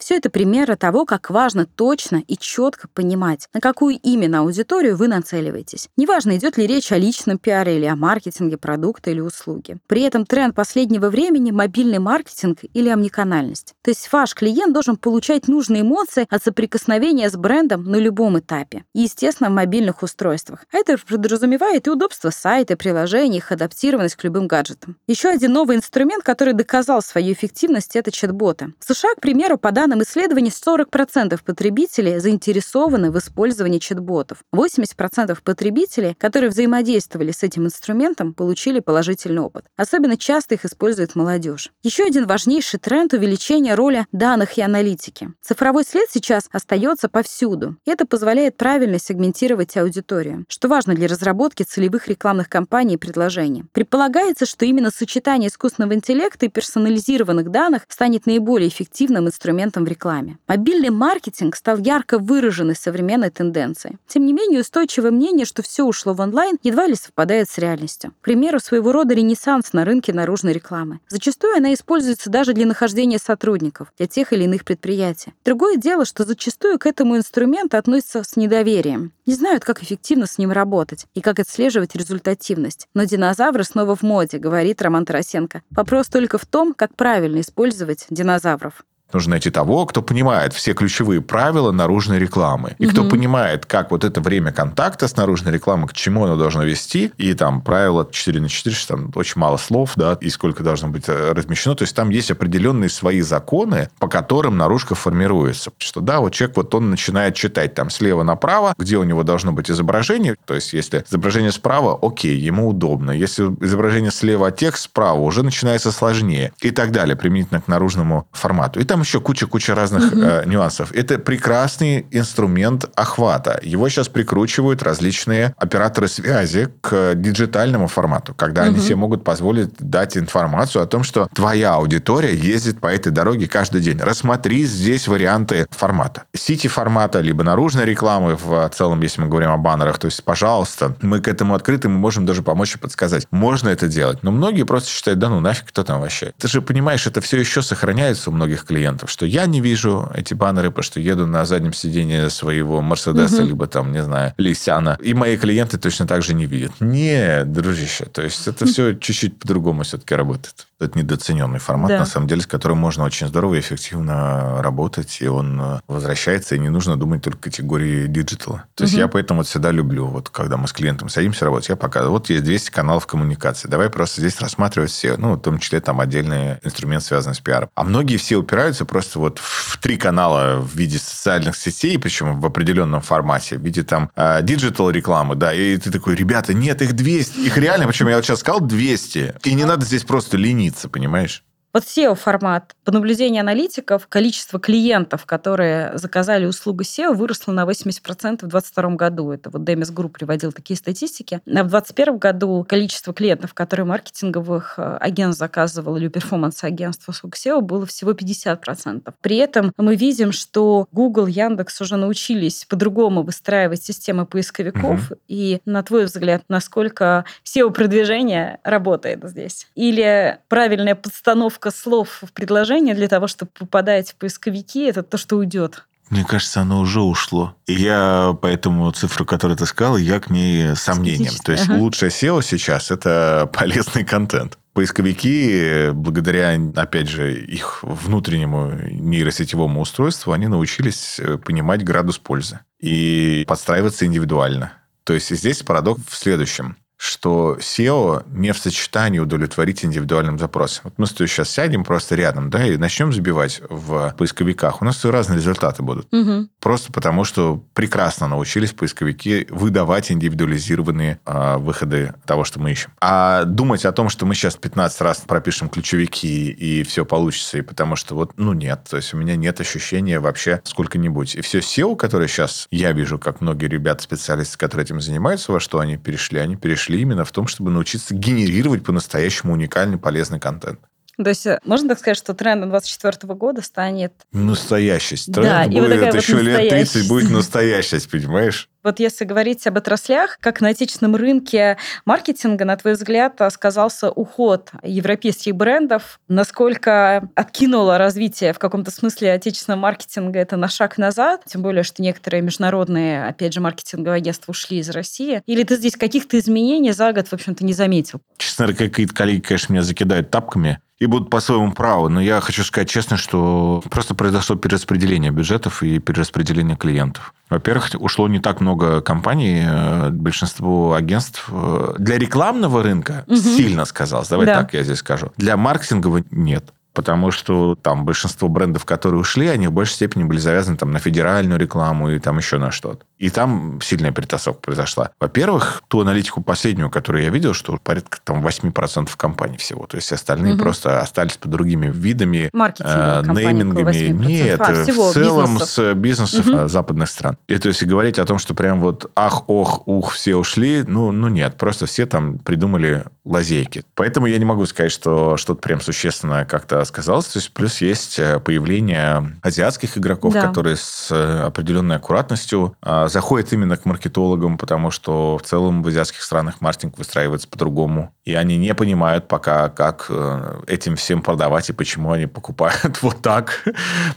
Все 0.09 0.17
это 0.17 0.31
примеры 0.31 0.75
того, 0.75 1.05
как 1.05 1.29
важно 1.29 1.67
точно 1.67 2.23
и 2.27 2.35
четко 2.35 2.87
понимать, 2.87 3.47
на 3.53 3.61
какую 3.61 3.99
именно 4.01 4.39
аудиторию 4.39 4.97
вы 4.97 5.07
нацеливаетесь. 5.07 5.87
Неважно, 5.97 6.35
идет 6.35 6.57
ли 6.57 6.65
речь 6.65 6.91
о 6.91 6.97
личном 6.97 7.37
пиаре 7.37 7.77
или 7.77 7.85
о 7.85 7.95
маркетинге 7.95 8.57
продукта 8.57 9.11
или 9.11 9.19
услуги. 9.19 9.77
При 9.85 10.01
этом 10.01 10.25
тренд 10.25 10.55
последнего 10.55 11.11
времени– 11.11 11.51
мобильный 11.51 11.99
маркетинг 11.99 12.61
или 12.73 12.89
омниканальность. 12.89 13.75
То 13.83 13.91
есть 13.91 14.11
ваш 14.11 14.33
клиент 14.33 14.73
должен 14.73 14.97
получать 14.97 15.47
нужные 15.47 15.83
эмоции 15.83 16.25
от 16.27 16.43
соприкосновения 16.43 17.29
с 17.29 17.35
брендом 17.35 17.83
на 17.83 17.97
любом 17.97 18.39
этапе. 18.39 18.85
И, 18.95 19.01
естественно, 19.01 19.51
в 19.51 19.53
мобильных 19.53 20.01
устройствах. 20.01 20.65
А 20.73 20.77
это 20.77 20.97
подразумевает 20.97 21.85
и 21.85 21.91
удобство 21.91 22.31
сайта, 22.31 22.75
приложений, 22.75 23.37
их 23.37 23.51
адаптированность 23.51 24.15
к 24.15 24.23
любым 24.23 24.47
гаджетам. 24.47 24.97
Еще 25.05 25.29
один 25.29 25.53
новый 25.53 25.77
инструмент, 25.77 26.23
который 26.23 26.55
доказал 26.55 27.03
свою 27.03 27.33
эффективность, 27.33 27.95
это 27.95 28.09
чат-боты. 28.11 28.73
В 28.79 28.91
США, 28.91 29.13
к 29.15 29.21
примеру, 29.21 29.59
по 29.59 29.71
данным 29.71 29.98
данным 29.99 30.03
исследований 30.03 30.49
40% 30.49 31.39
потребителей 31.43 32.19
заинтересованы 32.19 33.11
в 33.11 33.17
использовании 33.17 33.79
чат-ботов. 33.79 34.39
80% 34.53 35.37
потребителей, 35.43 36.15
которые 36.17 36.49
взаимодействовали 36.49 37.31
с 37.31 37.43
этим 37.43 37.65
инструментом, 37.65 38.33
получили 38.33 38.79
положительный 38.79 39.41
опыт. 39.41 39.65
Особенно 39.77 40.17
часто 40.17 40.55
их 40.55 40.65
использует 40.65 41.15
молодежь. 41.15 41.71
Еще 41.83 42.03
один 42.03 42.27
важнейший 42.27 42.79
тренд— 42.79 43.13
увеличение 43.13 43.75
роли 43.75 44.05
данных 44.11 44.57
и 44.57 44.61
аналитики. 44.61 45.31
Цифровой 45.41 45.83
след 45.83 46.09
сейчас 46.11 46.49
остается 46.51 47.09
повсюду. 47.09 47.75
И 47.85 47.91
это 47.91 48.05
позволяет 48.05 48.57
правильно 48.57 48.99
сегментировать 48.99 49.77
аудиторию, 49.77 50.45
что 50.47 50.67
важно 50.67 50.95
для 50.95 51.07
разработки 51.07 51.63
целевых 51.63 52.07
рекламных 52.07 52.49
кампаний 52.49 52.95
и 52.95 52.97
предложений. 52.97 53.65
Предполагается, 53.73 54.45
что 54.45 54.65
именно 54.65 54.91
сочетание 54.91 55.49
искусственного 55.49 55.93
интеллекта 55.93 56.45
и 56.45 56.49
персонализированных 56.49 57.51
данных 57.51 57.83
станет 57.87 58.25
наиболее 58.25 58.69
эффективным 58.69 59.27
инструментом 59.27 59.85
рекламе. 59.89 60.37
Мобильный 60.47 60.89
маркетинг 60.89 61.55
стал 61.55 61.77
ярко 61.77 62.17
выраженной 62.17 62.75
современной 62.75 63.29
тенденцией. 63.29 63.97
Тем 64.07 64.25
не 64.25 64.33
менее, 64.33 64.61
устойчивое 64.61 65.11
мнение, 65.11 65.45
что 65.45 65.61
все 65.61 65.83
ушло 65.83 66.13
в 66.13 66.21
онлайн, 66.21 66.57
едва 66.63 66.87
ли 66.87 66.95
совпадает 66.95 67.49
с 67.49 67.57
реальностью. 67.57 68.13
К 68.21 68.23
примеру, 68.23 68.59
своего 68.59 68.91
рода 68.91 69.13
ренессанс 69.13 69.73
на 69.73 69.85
рынке 69.85 70.13
наружной 70.13 70.53
рекламы. 70.53 70.99
Зачастую 71.09 71.57
она 71.57 71.73
используется 71.73 72.29
даже 72.29 72.53
для 72.53 72.65
нахождения 72.65 73.19
сотрудников, 73.19 73.91
для 73.97 74.07
тех 74.07 74.31
или 74.33 74.43
иных 74.43 74.63
предприятий. 74.63 75.33
Другое 75.43 75.77
дело, 75.77 76.05
что 76.05 76.23
зачастую 76.23 76.79
к 76.79 76.85
этому 76.85 77.17
инструменту 77.17 77.77
относятся 77.77 78.23
с 78.23 78.35
недоверием. 78.35 79.11
Не 79.25 79.33
знают, 79.33 79.63
как 79.63 79.83
эффективно 79.83 80.25
с 80.25 80.37
ним 80.37 80.51
работать 80.51 81.05
и 81.13 81.21
как 81.21 81.39
отслеживать 81.39 81.95
результативность. 81.95 82.87
Но 82.93 83.03
динозавры 83.03 83.63
снова 83.63 83.95
в 83.95 84.01
моде, 84.01 84.37
говорит 84.37 84.81
Роман 84.81 85.05
Тарасенко. 85.05 85.61
Вопрос 85.71 86.07
только 86.07 86.37
в 86.37 86.45
том, 86.45 86.73
как 86.73 86.95
правильно 86.95 87.41
использовать 87.41 88.05
динозавров. 88.09 88.83
Нужно 89.13 89.31
найти 89.31 89.49
того, 89.49 89.85
кто 89.85 90.01
понимает 90.01 90.53
все 90.53 90.73
ключевые 90.73 91.21
правила 91.21 91.71
наружной 91.71 92.19
рекламы. 92.19 92.75
И 92.77 92.85
угу. 92.85 92.91
кто 92.91 93.03
понимает, 93.05 93.65
как 93.65 93.91
вот 93.91 94.03
это 94.03 94.21
время 94.21 94.51
контакта 94.51 95.07
с 95.07 95.15
наружной 95.15 95.53
рекламой, 95.53 95.87
к 95.87 95.93
чему 95.93 96.25
оно 96.25 96.35
должно 96.35 96.63
вести. 96.63 97.11
И 97.17 97.33
там 97.33 97.61
правило 97.61 98.07
4 98.09 98.39
на 98.39 98.49
4, 98.49 98.75
что 98.75 98.95
там 98.95 99.11
очень 99.15 99.39
мало 99.39 99.57
слов, 99.57 99.93
да, 99.95 100.17
и 100.21 100.29
сколько 100.29 100.63
должно 100.63 100.89
быть 100.89 101.05
э, 101.07 101.31
размещено. 101.33 101.75
То 101.75 101.83
есть 101.83 101.95
там 101.95 102.09
есть 102.09 102.31
определенные 102.31 102.89
свои 102.89 103.21
законы, 103.21 103.89
по 103.99 104.07
которым 104.07 104.57
наружка 104.57 104.95
формируется. 104.95 105.71
Что 105.77 106.01
да, 106.01 106.19
вот 106.19 106.33
человек 106.33 106.57
вот 106.57 106.73
он 106.75 106.89
начинает 106.89 107.35
читать 107.35 107.73
там 107.73 107.89
слева 107.89 108.23
направо, 108.23 108.73
где 108.77 108.97
у 108.97 109.03
него 109.03 109.23
должно 109.23 109.51
быть 109.51 109.71
изображение. 109.71 110.35
То 110.45 110.55
есть 110.55 110.73
если 110.73 111.03
изображение 111.07 111.51
справа, 111.51 111.97
окей, 112.01 112.37
ему 112.37 112.69
удобно. 112.69 113.11
Если 113.11 113.43
изображение 113.61 114.11
слева, 114.11 114.47
а 114.47 114.51
текст 114.51 114.83
справа, 114.83 115.19
уже 115.19 115.43
начинается 115.43 115.91
сложнее. 115.91 116.53
И 116.61 116.71
так 116.71 116.91
далее, 116.91 117.15
применительно 117.15 117.61
к 117.61 117.67
наружному 117.67 118.27
формату. 118.31 118.79
И 118.79 118.83
там 118.83 118.98
там 118.99 119.03
еще 119.03 119.21
куча-куча 119.21 119.75
разных 119.75 120.11
угу. 120.11 120.21
э, 120.21 120.43
нюансов. 120.45 120.91
Это 120.91 121.19
прекрасный 121.19 122.05
инструмент 122.11 122.85
охвата. 122.95 123.59
Его 123.63 123.87
сейчас 123.87 124.09
прикручивают 124.09 124.83
различные 124.83 125.53
операторы 125.57 126.09
связи 126.09 126.67
к 126.81 127.15
диджитальному 127.15 127.87
формату, 127.87 128.33
когда 128.33 128.63
угу. 128.63 128.71
они 128.71 128.79
себе 128.79 128.97
могут 128.97 129.23
позволить 129.23 129.69
дать 129.79 130.17
информацию 130.17 130.83
о 130.83 130.85
том, 130.85 131.03
что 131.03 131.29
твоя 131.33 131.75
аудитория 131.75 132.35
ездит 132.35 132.81
по 132.81 132.87
этой 132.87 133.11
дороге 133.11 133.47
каждый 133.47 133.81
день. 133.81 133.99
Рассмотри 133.99 134.65
здесь 134.65 135.07
варианты 135.07 135.65
формата. 135.71 136.23
Сити 136.35 136.67
формата, 136.67 137.21
либо 137.21 137.43
наружной 137.43 137.85
рекламы 137.85 138.35
в 138.35 138.69
целом, 138.75 139.01
если 139.01 139.21
мы 139.21 139.27
говорим 139.27 139.51
о 139.51 139.57
баннерах. 139.57 139.97
То 139.97 140.07
есть, 140.07 140.23
пожалуйста, 140.25 140.95
мы 141.01 141.21
к 141.21 141.29
этому 141.29 141.55
открыты, 141.55 141.87
мы 141.87 141.97
можем 141.97 142.25
даже 142.25 142.41
помочь 142.43 142.75
и 142.75 142.77
подсказать. 142.77 143.27
Можно 143.31 143.69
это 143.69 143.87
делать. 143.87 144.23
Но 144.23 144.31
многие 144.31 144.63
просто 144.63 144.89
считают, 144.89 145.19
да 145.19 145.29
ну 145.29 145.39
нафиг, 145.39 145.67
кто 145.67 145.83
там 145.83 146.01
вообще. 146.01 146.33
Ты 146.37 146.49
же 146.49 146.61
понимаешь, 146.61 147.07
это 147.07 147.21
все 147.21 147.37
еще 147.39 147.61
сохраняется 147.61 148.29
у 148.29 148.33
многих 148.33 148.65
клиентов 148.65 148.88
клиентов, 148.89 149.09
что 149.09 149.25
я 149.25 149.45
не 149.45 149.61
вижу 149.61 150.09
эти 150.15 150.33
баннеры, 150.33 150.69
потому 150.69 150.83
что 150.83 150.99
еду 150.99 151.27
на 151.27 151.45
заднем 151.45 151.73
сиденье 151.73 152.29
своего 152.29 152.81
Мерседеса, 152.81 153.41
угу. 153.41 153.47
либо 153.47 153.67
там, 153.67 153.91
не 153.91 154.03
знаю, 154.03 154.33
Лисяна. 154.37 154.97
И 155.01 155.13
мои 155.13 155.37
клиенты 155.37 155.77
точно 155.77 156.07
так 156.07 156.23
же 156.23 156.33
не 156.33 156.45
видят. 156.45 156.71
Нет, 156.79 157.51
дружище. 157.51 158.05
То 158.05 158.21
есть 158.21 158.47
это 158.47 158.65
все 158.65 158.93
чуть-чуть 158.93 159.37
по-другому 159.39 159.83
все-таки 159.83 160.15
работает. 160.15 160.67
Это 160.79 160.97
недооцененный 160.97 161.59
формат, 161.59 161.89
да. 161.89 161.99
на 161.99 162.05
самом 162.05 162.27
деле, 162.27 162.41
с 162.41 162.47
которым 162.47 162.77
можно 162.77 163.03
очень 163.03 163.27
здорово 163.27 163.55
и 163.55 163.59
эффективно 163.59 164.61
работать, 164.61 165.17
и 165.19 165.27
он 165.27 165.59
э, 165.59 165.79
возвращается, 165.87 166.55
и 166.55 166.59
не 166.59 166.69
нужно 166.69 166.95
думать 166.95 167.21
только 167.21 167.37
категории 167.37 168.07
диджитала. 168.07 168.63
То 168.75 168.85
есть 168.85 168.93
угу. 168.93 169.01
я 169.01 169.07
поэтому 169.09 169.41
вот 169.41 169.47
всегда 169.47 169.71
люблю, 169.71 170.07
вот 170.07 170.29
когда 170.29 170.55
мы 170.55 170.69
с 170.69 170.73
клиентом 170.73 171.09
садимся 171.09 171.43
работать, 171.43 171.67
я 171.67 171.75
показываю, 171.75 172.13
вот 172.13 172.29
есть 172.29 172.45
200 172.45 172.71
каналов 172.71 173.07
коммуникации, 173.07 173.67
давай 173.67 173.89
просто 173.89 174.21
здесь 174.21 174.39
рассматривать 174.39 174.91
все, 174.91 175.17
ну, 175.17 175.33
в 175.33 175.41
том 175.41 175.59
числе 175.59 175.81
там 175.81 175.99
отдельный 175.99 176.59
инструмент, 176.63 177.03
связанный 177.03 177.35
с 177.35 177.39
пиаром. 177.41 177.69
А 177.75 177.83
многие 177.83 178.15
все 178.15 178.37
упираются 178.37 178.85
просто 178.85 179.19
вот 179.19 179.39
в 179.39 179.77
три 179.79 179.97
канала 179.97 180.61
в 180.61 180.73
виде 180.75 180.97
социальных 180.97 181.57
сетей, 181.57 181.99
причем 181.99 182.39
в 182.39 182.45
определенном 182.45 183.01
формате, 183.01 183.57
в 183.57 183.61
виде 183.61 183.83
там 183.83 184.11
э, 184.15 184.41
digital 184.43 184.91
рекламы, 184.91 185.35
да, 185.35 185.53
и 185.53 185.75
ты 185.75 185.91
такой, 185.91 186.15
ребята, 186.15 186.53
нет, 186.53 186.81
их 186.81 186.93
200, 186.93 187.39
их 187.39 187.57
реально, 187.57 187.85
причем 187.87 188.07
я 188.07 188.15
вот 188.15 188.23
сейчас 188.23 188.39
сказал 188.39 188.61
200, 188.61 189.35
и 189.43 189.53
не 189.53 189.65
надо 189.65 189.85
здесь 189.85 190.03
просто 190.03 190.37
лениться, 190.69 190.89
понимаешь? 190.89 191.43
Вот 191.71 191.83
SEO-формат. 191.83 192.75
По 192.83 192.91
наблюдению 192.91 193.41
аналитиков, 193.41 194.07
количество 194.07 194.59
клиентов, 194.59 195.25
которые 195.27 195.95
заказали 195.97 196.45
услугу 196.45 196.81
SEO, 196.81 197.13
выросло 197.13 197.51
на 197.51 197.65
80% 197.65 198.45
в 198.45 198.47
2022 198.47 198.89
году. 198.95 199.31
Это 199.31 199.51
вот 199.51 199.61
Demis 199.61 199.93
Group 199.93 200.09
приводил 200.09 200.51
такие 200.51 200.77
статистики. 200.77 201.41
А 201.45 201.63
в 201.63 201.69
2021 201.69 202.17
году 202.17 202.65
количество 202.67 203.13
клиентов, 203.13 203.53
которые 203.53 203.85
маркетинговых 203.85 204.75
э, 204.77 204.97
агентств 204.99 205.39
заказывало 205.39 205.97
или 205.97 206.07
перформанс-агентств 206.07 207.07
услуг 207.07 207.35
SEO, 207.35 207.61
было 207.61 207.85
всего 207.85 208.13
50%. 208.13 209.13
При 209.21 209.37
этом 209.37 209.71
мы 209.77 209.95
видим, 209.95 210.31
что 210.31 210.87
Google, 210.91 211.27
Яндекс 211.27 211.81
уже 211.81 211.97
научились 211.97 212.65
по-другому 212.65 213.21
выстраивать 213.21 213.83
системы 213.83 214.25
поисковиков. 214.25 215.11
Угу. 215.11 215.19
И, 215.27 215.61
на 215.65 215.83
твой 215.83 216.05
взгляд, 216.05 216.41
насколько 216.49 217.25
SEO-продвижение 217.45 218.59
работает 218.63 219.19
здесь? 219.23 219.67
Или 219.75 220.39
правильная 220.47 220.95
подстановка 220.95 221.58
подборка 221.59 221.71
слов 221.71 222.19
в 222.21 222.31
предложение 222.31 222.95
для 222.95 223.07
того, 223.07 223.27
чтобы 223.27 223.51
попадать 223.57 224.11
в 224.11 224.15
поисковики, 224.15 224.85
это 224.85 225.03
то, 225.03 225.17
что 225.17 225.37
уйдет. 225.37 225.85
Мне 226.09 226.23
кажется, 226.23 226.61
оно 226.61 226.79
уже 226.79 227.01
ушло. 227.01 227.55
И 227.67 227.73
я 227.73 228.35
поэтому 228.41 228.91
цифру, 228.91 229.25
которую 229.25 229.57
ты 229.57 229.67
сказал, 229.67 229.97
я 229.97 230.19
к 230.19 230.31
ней 230.31 230.75
сомнением. 230.75 231.33
То 231.43 231.51
есть 231.51 231.69
ага. 231.69 231.77
лучшее 231.77 232.09
SEO 232.09 232.41
сейчас– 232.41 232.89
это 232.91 233.47
полезный 233.53 234.03
контент. 234.03 234.57
Поисковики, 234.73 235.91
благодаря, 235.91 236.59
опять 236.75 237.09
же, 237.09 237.33
их 237.33 237.83
внутреннему 237.83 238.71
нейросетевому 238.89 239.81
устройству, 239.81 240.31
они 240.31 240.47
научились 240.47 241.19
э, 241.19 241.37
понимать 241.37 241.83
градус 241.83 242.17
пользы 242.17 242.59
и 242.79 243.45
подстраиваться 243.47 244.05
индивидуально. 244.05 244.71
То 245.03 245.13
есть 245.13 245.35
здесь 245.35 245.61
парадокс 245.63 246.01
в 246.07 246.15
следующем 246.15 246.77
что 246.99 247.57
SEO 247.61 248.25
не 248.29 248.51
в 248.51 248.57
сочетании 248.57 249.19
удовлетворить 249.19 249.85
индивидуальным 249.85 250.37
запросам. 250.37 250.81
Вот 250.83 250.95
мы 250.97 251.05
с 251.05 251.11
тобой 251.11 251.29
сейчас 251.29 251.49
сядем 251.49 251.85
просто 251.85 252.15
рядом, 252.15 252.49
да, 252.49 252.67
и 252.67 252.75
начнем 252.75 253.13
забивать 253.13 253.61
в 253.69 254.13
поисковиках. 254.17 254.81
У 254.81 254.85
нас 254.85 255.05
разные 255.05 255.37
результаты 255.37 255.81
будут. 255.81 256.13
Угу. 256.13 256.49
Просто 256.59 256.91
потому, 256.91 257.23
что 257.23 257.63
прекрасно 257.73 258.27
научились 258.27 258.73
поисковики 258.73 259.47
выдавать 259.49 260.11
индивидуализированные 260.11 261.21
э, 261.25 261.57
выходы 261.57 262.15
того, 262.25 262.43
что 262.43 262.59
мы 262.59 262.73
ищем. 262.73 262.91
А 262.99 263.45
думать 263.45 263.85
о 263.85 263.93
том, 263.93 264.09
что 264.09 264.25
мы 264.25 264.35
сейчас 264.35 264.57
15 264.57 264.99
раз 264.99 265.23
пропишем 265.25 265.69
ключевики 265.69 266.49
и 266.49 266.83
все 266.83 267.05
получится, 267.05 267.59
и 267.59 267.61
потому 267.61 267.95
что 267.95 268.13
вот, 268.13 268.33
ну 268.35 268.51
нет, 268.51 268.81
то 268.89 268.97
есть 268.97 269.13
у 269.13 269.17
меня 269.17 269.37
нет 269.37 269.61
ощущения 269.61 270.19
вообще 270.19 270.59
сколько-нибудь. 270.65 271.35
И 271.35 271.41
все 271.41 271.59
SEO, 271.59 271.95
которое 271.95 272.27
сейчас 272.27 272.67
я 272.71 272.91
вижу, 272.91 273.17
как 273.17 273.39
многие 273.39 273.67
ребята, 273.67 274.03
специалисты, 274.03 274.57
которые 274.57 274.83
этим 274.83 274.99
занимаются, 274.99 275.53
во 275.53 275.61
что 275.61 275.79
они 275.79 275.95
перешли, 275.95 276.39
они 276.39 276.57
перешли 276.57 276.88
шли 276.89 277.01
именно 277.01 277.23
в 277.23 277.31
том, 277.31 277.45
чтобы 277.45 277.69
научиться 277.69 278.15
генерировать 278.15 278.83
по-настоящему 278.83 279.53
уникальный 279.53 279.99
полезный 279.99 280.39
контент. 280.39 280.79
То 281.23 281.29
есть 281.29 281.45
э, 281.45 281.59
можно 281.65 281.89
так 281.89 281.99
сказать, 281.99 282.17
что 282.17 282.33
трендом 282.33 282.69
24 282.69 283.33
года 283.33 283.61
станет... 283.61 284.13
Настоящесть. 284.31 285.33
Тренд 285.33 285.49
да, 285.49 285.65
будет 285.65 285.93
и 285.93 286.05
вот 286.05 286.15
еще 286.15 286.35
вот 286.35 286.43
лет 286.43 286.69
30 286.69 287.07
будет 287.09 287.29
настоящесть, 287.31 288.09
понимаешь? 288.09 288.69
Вот 288.81 288.99
если 288.99 289.25
говорить 289.25 289.67
об 289.67 289.77
отраслях, 289.77 290.37
как 290.39 290.61
на 290.61 290.69
отечественном 290.69 291.17
рынке 291.17 291.77
маркетинга, 292.05 292.63
на 292.63 292.77
твой 292.77 292.93
взгляд, 292.93 293.39
сказался 293.51 294.09
уход 294.09 294.71
европейских 294.81 295.55
брендов? 295.55 296.21
Насколько 296.29 297.29
откинуло 297.35 297.97
развитие 297.97 298.53
в 298.53 298.59
каком-то 298.59 298.89
смысле 298.89 299.33
отечественного 299.33 299.81
маркетинга 299.81 300.39
это 300.39 300.55
на 300.55 300.69
шаг 300.69 300.97
назад? 300.97 301.41
Тем 301.45 301.61
более, 301.61 301.83
что 301.83 302.01
некоторые 302.01 302.41
международные, 302.41 303.25
опять 303.25 303.53
же, 303.53 303.59
маркетинговые 303.59 304.19
агентства 304.19 304.51
ушли 304.51 304.77
из 304.77 304.89
России. 304.89 305.41
Или 305.45 305.63
ты 305.63 305.75
здесь 305.75 305.97
каких-то 305.97 306.39
изменений 306.39 306.93
за 306.93 307.11
год, 307.11 307.27
в 307.27 307.33
общем-то, 307.33 307.65
не 307.65 307.73
заметил? 307.73 308.21
Честно 308.37 308.67
говоря, 308.67 308.89
какие-то 308.89 309.13
коллеги, 309.13 309.41
конечно, 309.41 309.73
меня 309.73 309.83
закидают 309.83 310.31
тапками 310.31 310.79
и 310.99 311.05
будут 311.05 311.29
по 311.29 311.39
своему 311.39 311.71
праву. 311.71 312.09
Но 312.09 312.21
я 312.21 312.41
хочу 312.41 312.63
сказать 312.63 312.89
честно, 312.89 313.17
что 313.17 313.81
просто 313.89 314.15
произошло 314.15 314.55
перераспределение 314.55 315.31
бюджетов 315.31 315.81
и 315.81 315.99
перераспределение 315.99 316.75
клиентов. 316.75 317.33
Во-первых, 317.49 317.91
ушло 317.99 318.27
не 318.27 318.39
так 318.39 318.59
много 318.61 319.01
компаний, 319.01 319.63
э, 319.65 320.09
большинство 320.09 320.93
агентств 320.93 321.47
э, 321.51 321.93
для 321.97 322.17
рекламного 322.17 322.83
рынка 322.83 323.23
угу. 323.27 323.37
сильно 323.37 323.85
сказалось. 323.85 324.27
Давай 324.27 324.45
да. 324.45 324.55
так 324.61 324.73
я 324.73 324.83
здесь 324.83 324.99
скажу. 324.99 325.31
Для 325.37 325.57
маркетингового 325.57 326.23
нет 326.31 326.73
потому 326.91 327.31
что 327.31 327.75
там 327.75 328.03
большинство 328.03 328.49
брендов, 328.49 328.83
которые 328.83 329.21
ушли, 329.21 329.47
они 329.47 329.67
в 329.67 329.71
большей 329.71 329.93
степени 329.93 330.25
были 330.25 330.39
завязаны 330.39 330.75
там, 330.75 330.91
на 330.91 330.99
федеральную 330.99 331.57
рекламу 331.57 332.09
и 332.09 332.19
там 332.19 332.37
еще 332.37 332.57
на 332.57 332.71
что-то. 332.71 333.05
И 333.19 333.29
там 333.29 333.79
сильная 333.83 334.11
перетасовка 334.11 334.61
произошла. 334.61 335.11
Во-первых, 335.19 335.83
ту 335.89 335.99
аналитику 335.99 336.41
последнюю, 336.41 336.89
которую 336.89 337.23
я 337.25 337.29
видел, 337.29 337.53
что 337.53 337.77
порядка 337.77 338.19
там 338.23 338.45
8% 338.45 339.09
компаний 339.17 339.57
всего. 339.57 339.85
То 339.87 339.97
есть 339.97 340.11
остальные 340.13 340.53
угу. 340.53 340.63
просто 340.63 341.01
остались 341.01 341.35
под 341.35 341.51
другими 341.51 341.91
видами, 341.93 342.49
э, 342.53 343.23
неймингами. 343.27 344.07
Нет, 344.25 344.61
а, 344.61 344.71
в 344.71 345.13
целом 345.13 345.55
бизнесов. 345.55 345.69
с 345.69 345.93
бизнесов 345.95 346.47
угу. 346.47 346.67
западных 346.69 347.09
стран. 347.09 347.37
И 347.47 347.57
то 347.57 347.67
есть 347.67 347.83
говорить 347.83 348.19
о 348.19 348.25
том, 348.25 348.39
что 348.39 348.53
прям 348.53 348.79
вот 348.79 349.11
ах, 349.15 349.49
ох, 349.49 349.85
ух, 349.85 350.13
все 350.13 350.37
ушли, 350.37 350.85
ну, 350.87 351.11
ну 351.11 351.27
нет. 351.27 351.57
Просто 351.57 351.87
все 351.87 352.05
там 352.05 352.39
придумали 352.39 353.03
лазейки. 353.25 353.83
Поэтому 353.95 354.27
я 354.27 354.37
не 354.37 354.45
могу 354.45 354.65
сказать, 354.65 354.93
что 354.93 355.35
что-то 355.35 355.61
прям 355.61 355.81
существенное 355.81 356.45
как-то 356.45 356.83
сказалось. 356.85 357.25
То 357.25 357.39
есть 357.39 357.53
плюс 357.53 357.81
есть 357.81 358.17
э, 358.17 358.39
появление 358.39 359.35
азиатских 359.41 359.97
игроков, 359.97 360.33
да. 360.33 360.47
которые 360.47 360.77
с 360.77 361.09
э, 361.11 361.41
определенной 361.41 361.97
аккуратностью 361.97 362.75
заходят 363.09 363.51
именно 363.53 363.77
к 363.77 363.85
маркетологам, 363.85 364.57
потому 364.57 364.91
что 364.91 365.37
в 365.37 365.41
целом 365.43 365.83
в 365.83 365.87
азиатских 365.87 366.21
странах 366.21 366.61
маркетинг 366.61 366.97
выстраивается 366.97 367.47
по-другому. 367.47 368.13
И 368.23 368.33
они 368.33 368.57
не 368.57 368.73
понимают 368.73 369.27
пока, 369.27 369.69
как 369.69 370.05
э, 370.09 370.61
этим 370.67 370.95
всем 370.95 371.21
продавать 371.21 371.69
и 371.69 371.73
почему 371.73 372.11
они 372.11 372.27
покупают 372.27 372.99
вот 373.01 373.21
так. 373.21 373.63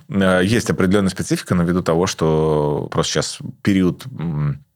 Есть 0.09 0.71
определенная 0.71 1.11
специфика, 1.11 1.55
но 1.55 1.65
ввиду 1.65 1.83
того, 1.83 2.07
что 2.07 2.89
просто 2.91 3.13
сейчас 3.13 3.39
период 3.63 4.05